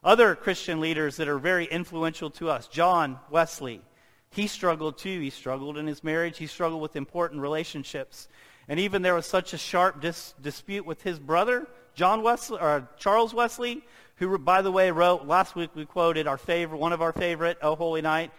Other 0.03 0.35
Christian 0.35 0.79
leaders 0.79 1.17
that 1.17 1.27
are 1.27 1.39
very 1.39 1.65
influential 1.65 2.29
to 2.31 2.49
us, 2.49 2.67
John 2.67 3.19
Wesley, 3.29 3.81
he 4.29 4.47
struggled 4.47 4.97
too. 4.97 5.19
He 5.19 5.29
struggled 5.29 5.77
in 5.77 5.87
his 5.87 6.03
marriage. 6.03 6.37
He 6.37 6.47
struggled 6.47 6.81
with 6.81 6.95
important 6.95 7.41
relationships. 7.41 8.27
And 8.67 8.79
even 8.79 9.01
there 9.01 9.15
was 9.15 9.25
such 9.25 9.53
a 9.53 9.57
sharp 9.57 10.01
dis- 10.01 10.33
dispute 10.41 10.85
with 10.85 11.01
his 11.01 11.19
brother, 11.19 11.67
John 11.95 12.21
Wesley, 12.21 12.59
or 12.59 12.87
Charles 12.97 13.33
Wesley, 13.33 13.83
who, 14.17 14.37
by 14.37 14.61
the 14.61 14.71
way, 14.71 14.91
wrote, 14.91 15.25
last 15.25 15.55
week 15.55 15.71
we 15.73 15.85
quoted 15.85 16.27
our 16.27 16.37
favorite, 16.37 16.77
one 16.77 16.93
of 16.93 17.01
our 17.01 17.13
favorite, 17.13 17.57
Oh 17.61 17.75
Holy 17.75 18.01
Night. 18.01 18.31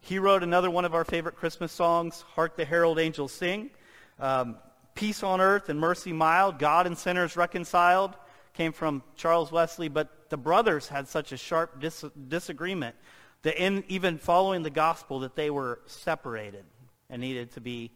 He 0.00 0.18
wrote 0.18 0.42
another 0.42 0.70
one 0.70 0.84
of 0.84 0.94
our 0.94 1.04
favorite 1.04 1.36
Christmas 1.36 1.72
songs, 1.72 2.24
Hark 2.34 2.56
the 2.56 2.64
Herald 2.64 2.98
Angels 2.98 3.32
Sing. 3.32 3.70
Um, 4.18 4.56
Peace 4.94 5.22
on 5.22 5.40
Earth 5.40 5.68
and 5.68 5.78
Mercy 5.78 6.12
Mild, 6.12 6.58
God 6.58 6.86
and 6.86 6.96
Sinners 6.96 7.36
Reconciled, 7.36 8.14
came 8.56 8.72
from 8.72 9.02
Charles 9.16 9.52
Wesley, 9.52 9.88
but 9.88 10.30
the 10.30 10.36
brothers 10.36 10.88
had 10.88 11.08
such 11.08 11.30
a 11.30 11.36
sharp 11.36 11.78
dis- 11.78 12.04
disagreement 12.28 12.96
that 13.42 13.62
in 13.62 13.84
even 13.88 14.18
following 14.18 14.62
the 14.62 14.70
gospel 14.70 15.20
that 15.20 15.36
they 15.36 15.50
were 15.50 15.80
separated 15.86 16.64
and 17.10 17.20
needed 17.20 17.52
to 17.52 17.60
be 17.60 17.92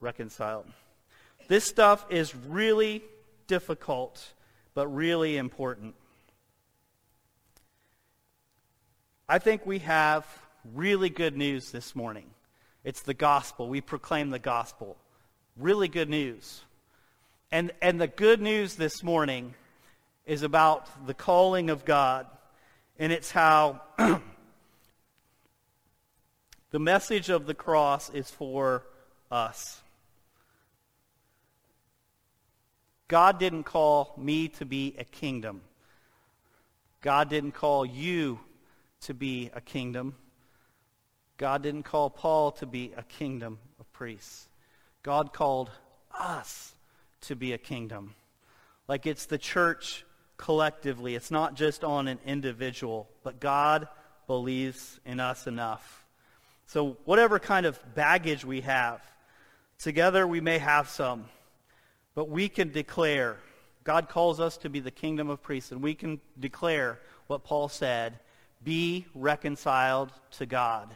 reconciled. 0.00 0.66
This 1.48 1.64
stuff 1.64 2.06
is 2.10 2.34
really 2.34 3.02
difficult, 3.46 4.32
but 4.74 4.88
really 4.88 5.36
important. 5.36 5.94
I 9.28 9.38
think 9.38 9.66
we 9.66 9.80
have 9.80 10.26
really 10.74 11.10
good 11.10 11.36
news 11.36 11.70
this 11.70 11.94
morning. 11.94 12.30
It's 12.84 13.02
the 13.02 13.14
gospel. 13.14 13.68
We 13.68 13.80
proclaim 13.80 14.30
the 14.30 14.38
gospel. 14.38 14.96
Really 15.56 15.88
good 15.88 16.08
news. 16.08 16.62
And, 17.52 17.70
and 17.82 18.00
the 18.00 18.08
good 18.08 18.40
news 18.40 18.76
this 18.76 19.02
morning 19.02 19.54
is 20.30 20.44
about 20.44 20.86
the 21.08 21.12
calling 21.12 21.70
of 21.70 21.84
God. 21.84 22.24
And 23.00 23.10
it's 23.12 23.32
how 23.32 23.80
the 26.70 26.78
message 26.78 27.30
of 27.30 27.46
the 27.46 27.54
cross 27.54 28.10
is 28.10 28.30
for 28.30 28.86
us. 29.28 29.80
God 33.08 33.40
didn't 33.40 33.64
call 33.64 34.14
me 34.16 34.46
to 34.50 34.64
be 34.64 34.94
a 35.00 35.02
kingdom. 35.02 35.62
God 37.00 37.28
didn't 37.28 37.52
call 37.52 37.84
you 37.84 38.38
to 39.00 39.14
be 39.14 39.50
a 39.52 39.60
kingdom. 39.60 40.14
God 41.38 41.64
didn't 41.64 41.82
call 41.82 42.08
Paul 42.08 42.52
to 42.52 42.66
be 42.66 42.92
a 42.96 43.02
kingdom 43.02 43.58
of 43.80 43.92
priests. 43.92 44.48
God 45.02 45.32
called 45.32 45.72
us 46.16 46.72
to 47.22 47.34
be 47.34 47.52
a 47.52 47.58
kingdom. 47.58 48.14
Like 48.86 49.06
it's 49.06 49.26
the 49.26 49.36
church 49.36 50.04
collectively. 50.40 51.14
It's 51.14 51.30
not 51.30 51.54
just 51.54 51.84
on 51.84 52.08
an 52.08 52.18
individual, 52.24 53.10
but 53.22 53.40
God 53.40 53.88
believes 54.26 54.98
in 55.04 55.20
us 55.20 55.46
enough. 55.46 56.06
So 56.64 56.96
whatever 57.04 57.38
kind 57.38 57.66
of 57.66 57.78
baggage 57.94 58.42
we 58.42 58.62
have, 58.62 59.02
together 59.78 60.26
we 60.26 60.40
may 60.40 60.56
have 60.56 60.88
some, 60.88 61.26
but 62.14 62.30
we 62.30 62.48
can 62.48 62.72
declare. 62.72 63.36
God 63.84 64.08
calls 64.08 64.40
us 64.40 64.56
to 64.58 64.70
be 64.70 64.80
the 64.80 64.90
kingdom 64.90 65.28
of 65.28 65.42
priests, 65.42 65.72
and 65.72 65.82
we 65.82 65.94
can 65.94 66.22
declare 66.38 66.98
what 67.26 67.44
Paul 67.44 67.68
said 67.68 68.18
be 68.64 69.04
reconciled 69.14 70.10
to 70.38 70.46
God. 70.46 70.88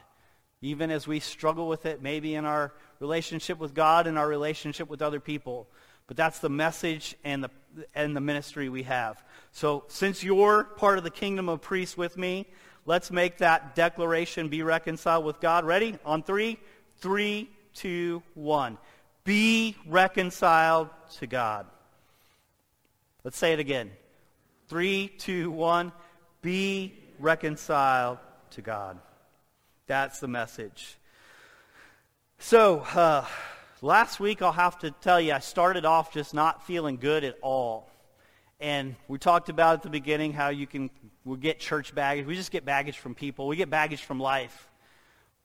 Even 0.61 0.89
as 0.89 1.07
we 1.07 1.19
struggle 1.19 1.67
with 1.67 1.85
it, 1.85 2.01
maybe 2.01 2.33
in 2.33 2.45
our 2.45 2.73
relationship 2.99 3.59
with 3.59 3.75
God 3.75 4.07
and 4.07 4.17
our 4.17 4.27
relationship 4.27 4.89
with 4.89 5.03
other 5.03 5.19
people. 5.19 5.67
But 6.07 6.17
that's 6.17 6.39
the 6.39 6.49
message 6.49 7.15
and 7.23 7.43
the, 7.43 7.49
and 7.93 8.15
the 8.15 8.21
ministry 8.21 8.69
we 8.69 8.83
have. 8.83 9.23
So 9.51 9.83
since 9.87 10.23
you're 10.23 10.63
part 10.63 10.97
of 10.97 11.03
the 11.03 11.11
kingdom 11.11 11.49
of 11.49 11.61
priests 11.61 11.97
with 11.97 12.17
me, 12.17 12.47
let's 12.85 13.11
make 13.11 13.37
that 13.39 13.75
declaration 13.75 14.49
be 14.49 14.63
reconciled 14.63 15.25
with 15.25 15.39
God. 15.39 15.65
Ready? 15.65 15.97
On 16.05 16.23
three, 16.23 16.59
three, 16.97 17.49
two, 17.73 18.23
one. 18.33 18.77
Be 19.23 19.75
reconciled 19.87 20.89
to 21.17 21.27
God. 21.27 21.65
Let's 23.23 23.37
say 23.37 23.53
it 23.53 23.59
again. 23.59 23.91
Three, 24.67 25.07
two, 25.07 25.51
one. 25.51 25.91
Be 26.41 26.93
reconciled 27.19 28.19
to 28.51 28.61
God. 28.61 28.99
That's 29.87 30.19
the 30.19 30.27
message. 30.27 30.97
So, 32.37 32.79
uh, 32.79 33.25
last 33.81 34.19
week 34.19 34.41
I'll 34.41 34.51
have 34.51 34.79
to 34.79 34.91
tell 34.91 35.19
you, 35.19 35.33
I 35.33 35.39
started 35.39 35.85
off 35.85 36.13
just 36.13 36.33
not 36.33 36.65
feeling 36.65 36.97
good 36.97 37.23
at 37.23 37.37
all. 37.41 37.89
And 38.59 38.95
we 39.07 39.17
talked 39.17 39.49
about 39.49 39.75
at 39.75 39.83
the 39.83 39.89
beginning 39.89 40.33
how 40.33 40.49
you 40.49 40.65
can 40.67 40.89
we 41.23 41.37
get 41.37 41.59
church 41.59 41.93
baggage. 41.93 42.25
We 42.25 42.35
just 42.35 42.51
get 42.51 42.65
baggage 42.65 42.99
from 42.99 43.15
people. 43.15 43.47
We 43.47 43.55
get 43.55 43.69
baggage 43.69 44.03
from 44.03 44.19
life. 44.19 44.69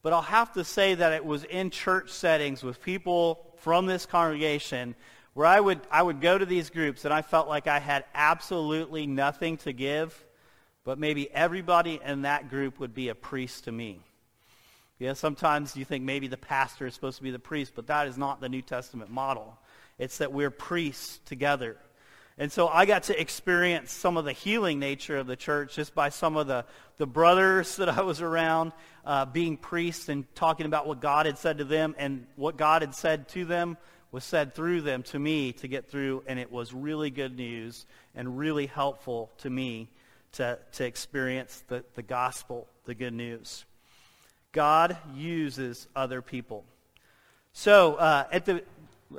But 0.03 0.13
I'll 0.13 0.21
have 0.21 0.53
to 0.53 0.63
say 0.63 0.95
that 0.95 1.13
it 1.13 1.25
was 1.25 1.43
in 1.43 1.69
church 1.69 2.11
settings 2.11 2.63
with 2.63 2.81
people 2.81 3.53
from 3.57 3.85
this 3.85 4.05
congregation 4.05 4.95
where 5.33 5.47
I 5.47 5.59
would, 5.59 5.81
I 5.91 6.01
would 6.01 6.21
go 6.21 6.37
to 6.37 6.45
these 6.45 6.69
groups 6.69 7.05
and 7.05 7.13
I 7.13 7.21
felt 7.21 7.47
like 7.47 7.67
I 7.67 7.79
had 7.79 8.05
absolutely 8.13 9.07
nothing 9.07 9.57
to 9.57 9.73
give 9.73 10.25
but 10.83 10.97
maybe 10.97 11.31
everybody 11.31 11.99
in 12.03 12.23
that 12.23 12.49
group 12.49 12.79
would 12.79 12.93
be 12.93 13.09
a 13.09 13.15
priest 13.15 13.65
to 13.65 13.71
me. 13.71 14.01
Yeah, 15.01 15.13
sometimes 15.13 15.75
you 15.75 15.83
think 15.83 16.03
maybe 16.03 16.27
the 16.27 16.37
pastor 16.37 16.85
is 16.85 16.93
supposed 16.93 17.17
to 17.17 17.23
be 17.23 17.31
the 17.31 17.39
priest, 17.39 17.71
but 17.75 17.87
that 17.87 18.07
is 18.07 18.19
not 18.19 18.39
the 18.39 18.49
New 18.49 18.61
Testament 18.61 19.09
model. 19.09 19.57
It's 19.97 20.19
that 20.19 20.31
we're 20.31 20.51
priests 20.51 21.19
together. 21.25 21.77
And 22.37 22.51
so 22.51 22.67
I 22.67 22.85
got 22.85 23.03
to 23.03 23.19
experience 23.19 23.91
some 23.91 24.15
of 24.15 24.25
the 24.25 24.31
healing 24.31 24.77
nature 24.77 25.17
of 25.17 25.25
the 25.25 25.35
church 25.35 25.73
just 25.73 25.95
by 25.95 26.09
some 26.09 26.37
of 26.37 26.45
the, 26.45 26.65
the 26.97 27.07
brothers 27.07 27.75
that 27.77 27.89
I 27.89 28.01
was 28.01 28.21
around 28.21 28.73
uh, 29.03 29.25
being 29.25 29.57
priests 29.57 30.07
and 30.07 30.23
talking 30.35 30.67
about 30.67 30.85
what 30.85 31.01
God 31.01 31.25
had 31.25 31.39
said 31.39 31.57
to 31.57 31.63
them. 31.63 31.95
And 31.97 32.27
what 32.35 32.55
God 32.55 32.83
had 32.83 32.93
said 32.93 33.27
to 33.29 33.43
them 33.43 33.77
was 34.11 34.23
said 34.23 34.53
through 34.53 34.81
them 34.81 35.01
to 35.01 35.17
me 35.17 35.53
to 35.53 35.67
get 35.67 35.89
through. 35.89 36.25
And 36.27 36.37
it 36.37 36.51
was 36.51 36.75
really 36.75 37.09
good 37.09 37.35
news 37.35 37.87
and 38.13 38.37
really 38.37 38.67
helpful 38.67 39.31
to 39.39 39.49
me 39.49 39.89
to, 40.33 40.59
to 40.73 40.85
experience 40.85 41.63
the, 41.69 41.83
the 41.95 42.03
gospel, 42.03 42.67
the 42.85 42.93
good 42.93 43.13
news. 43.13 43.65
God 44.51 44.97
uses 45.15 45.87
other 45.95 46.21
people. 46.21 46.65
So 47.53 47.95
uh, 47.95 48.27
at 48.31 48.45
the, 48.45 48.63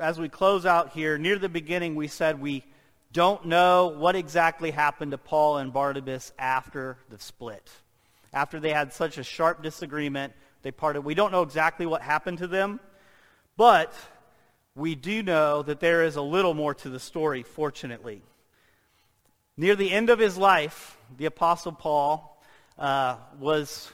as 0.01 0.18
we 0.18 0.29
close 0.29 0.66
out 0.66 0.90
here, 0.90 1.18
near 1.18 1.38
the 1.38 1.49
beginning 1.49 1.95
we 1.95 2.09
said 2.09 2.40
we 2.40 2.64
don't 3.12 3.47
know 3.47 3.88
what 3.88 4.16
exactly 4.16 4.71
happened 4.71 5.11
to 5.12 5.18
Paul 5.18 5.59
and 5.59 5.73
Barnabas 5.73 6.33
after 6.38 6.97
the 7.11 7.18
split. 7.18 7.71
After 8.33 8.59
they 8.59 8.73
had 8.73 8.92
such 8.92 9.18
a 9.18 9.23
sharp 9.23 9.62
disagreement, 9.62 10.33
they 10.62 10.71
parted. 10.71 11.03
We 11.03 11.14
don't 11.14 11.33
know 11.33 11.42
exactly 11.42 11.85
what 11.85 12.01
happened 12.01 12.38
to 12.38 12.47
them, 12.47 12.81
but 13.57 13.92
we 14.75 14.95
do 14.95 15.23
know 15.23 15.62
that 15.62 15.81
there 15.81 16.05
is 16.05 16.16
a 16.16 16.23
little 16.23 16.55
more 16.55 16.75
to 16.75 16.88
the 16.88 17.01
story, 17.01 17.42
fortunately. 17.42 18.23
Near 19.59 19.77
the 19.77 19.90
end 19.90 20.09
of 20.09 20.18
his 20.18 20.38
life, 20.38 20.97
the 21.18 21.27
Apostle 21.27 21.73
Paul 21.73 22.42
uh, 22.79 23.16
was 23.38 23.92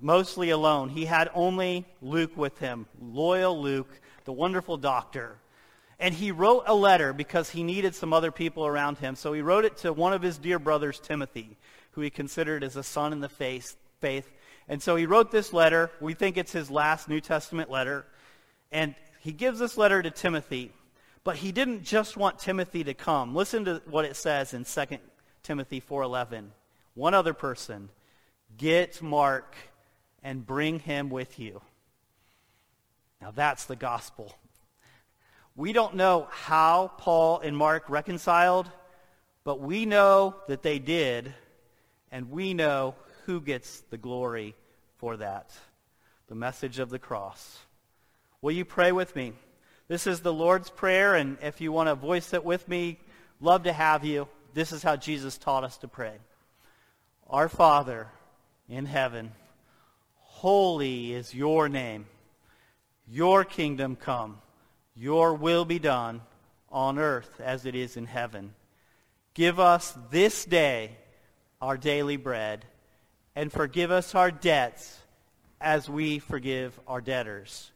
mostly 0.00 0.50
alone. 0.50 0.88
He 0.88 1.04
had 1.04 1.30
only 1.34 1.86
Luke 2.00 2.36
with 2.36 2.58
him, 2.58 2.86
loyal 3.00 3.60
Luke, 3.60 4.00
the 4.24 4.32
wonderful 4.32 4.76
doctor. 4.76 5.36
And 5.98 6.14
he 6.14 6.32
wrote 6.32 6.64
a 6.66 6.74
letter 6.74 7.12
because 7.12 7.50
he 7.50 7.62
needed 7.62 7.94
some 7.94 8.12
other 8.12 8.32
people 8.32 8.66
around 8.66 8.98
him. 8.98 9.14
So 9.14 9.32
he 9.32 9.40
wrote 9.40 9.64
it 9.64 9.76
to 9.78 9.92
one 9.92 10.12
of 10.12 10.22
his 10.22 10.38
dear 10.38 10.58
brothers, 10.58 10.98
Timothy, 10.98 11.56
who 11.92 12.00
he 12.00 12.10
considered 12.10 12.64
as 12.64 12.76
a 12.76 12.82
son 12.82 13.12
in 13.12 13.20
the 13.20 13.28
faith. 13.28 13.76
And 14.68 14.82
so 14.82 14.96
he 14.96 15.06
wrote 15.06 15.30
this 15.30 15.52
letter. 15.52 15.90
We 16.00 16.14
think 16.14 16.36
it's 16.36 16.52
his 16.52 16.70
last 16.70 17.08
New 17.08 17.20
Testament 17.20 17.70
letter. 17.70 18.06
And 18.72 18.94
he 19.20 19.32
gives 19.32 19.60
this 19.60 19.76
letter 19.76 20.02
to 20.02 20.10
Timothy. 20.10 20.72
But 21.24 21.36
he 21.36 21.52
didn't 21.52 21.84
just 21.84 22.16
want 22.16 22.40
Timothy 22.40 22.82
to 22.82 22.94
come. 22.94 23.34
Listen 23.34 23.64
to 23.66 23.80
what 23.86 24.04
it 24.04 24.16
says 24.16 24.54
in 24.54 24.64
2 24.64 24.98
Timothy 25.44 25.80
4:11. 25.80 26.50
One 26.94 27.14
other 27.14 27.32
person, 27.32 27.90
get 28.56 29.00
Mark 29.00 29.54
and 30.22 30.46
bring 30.46 30.78
him 30.78 31.10
with 31.10 31.38
you. 31.38 31.60
Now 33.20 33.30
that's 33.30 33.64
the 33.64 33.76
gospel. 33.76 34.34
We 35.54 35.72
don't 35.72 35.96
know 35.96 36.28
how 36.30 36.92
Paul 36.96 37.40
and 37.40 37.56
Mark 37.56 37.90
reconciled, 37.90 38.70
but 39.44 39.60
we 39.60 39.84
know 39.84 40.36
that 40.48 40.62
they 40.62 40.78
did, 40.78 41.34
and 42.10 42.30
we 42.30 42.54
know 42.54 42.94
who 43.26 43.40
gets 43.40 43.80
the 43.90 43.98
glory 43.98 44.54
for 44.96 45.16
that. 45.18 45.50
The 46.28 46.34
message 46.34 46.78
of 46.78 46.90
the 46.90 46.98
cross. 46.98 47.58
Will 48.40 48.52
you 48.52 48.64
pray 48.64 48.92
with 48.92 49.14
me? 49.14 49.34
This 49.88 50.06
is 50.06 50.20
the 50.20 50.32
Lord's 50.32 50.70
Prayer, 50.70 51.14
and 51.14 51.36
if 51.42 51.60
you 51.60 51.70
want 51.70 51.88
to 51.88 51.94
voice 51.94 52.32
it 52.32 52.44
with 52.44 52.66
me, 52.66 52.98
love 53.40 53.64
to 53.64 53.72
have 53.72 54.04
you. 54.04 54.28
This 54.54 54.72
is 54.72 54.82
how 54.82 54.96
Jesus 54.96 55.36
taught 55.36 55.64
us 55.64 55.76
to 55.78 55.88
pray. 55.88 56.14
Our 57.28 57.48
Father 57.48 58.08
in 58.68 58.86
heaven, 58.86 59.32
holy 60.42 61.12
is 61.12 61.32
your 61.32 61.68
name. 61.68 62.04
Your 63.06 63.44
kingdom 63.44 63.94
come. 63.94 64.38
Your 64.96 65.34
will 65.34 65.64
be 65.64 65.78
done 65.78 66.20
on 66.68 66.98
earth 66.98 67.40
as 67.40 67.64
it 67.64 67.76
is 67.76 67.96
in 67.96 68.06
heaven. 68.06 68.52
Give 69.34 69.60
us 69.60 69.96
this 70.10 70.44
day 70.44 70.96
our 71.60 71.76
daily 71.76 72.16
bread, 72.16 72.64
and 73.36 73.52
forgive 73.52 73.92
us 73.92 74.16
our 74.16 74.32
debts 74.32 74.98
as 75.60 75.88
we 75.88 76.18
forgive 76.18 76.78
our 76.88 77.00
debtors. 77.00 77.70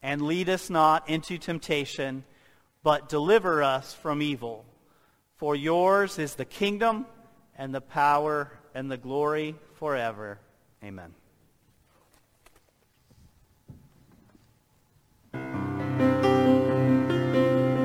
And 0.00 0.22
lead 0.22 0.48
us 0.48 0.70
not 0.70 1.10
into 1.10 1.38
temptation, 1.38 2.22
but 2.84 3.08
deliver 3.08 3.64
us 3.64 3.94
from 3.94 4.22
evil. 4.22 4.64
For 5.38 5.56
yours 5.56 6.20
is 6.20 6.36
the 6.36 6.44
kingdom 6.44 7.04
and 7.58 7.74
the 7.74 7.80
power 7.80 8.52
and 8.76 8.88
the 8.88 8.96
glory 8.96 9.56
forever. 9.74 10.38
Amen. 10.84 11.12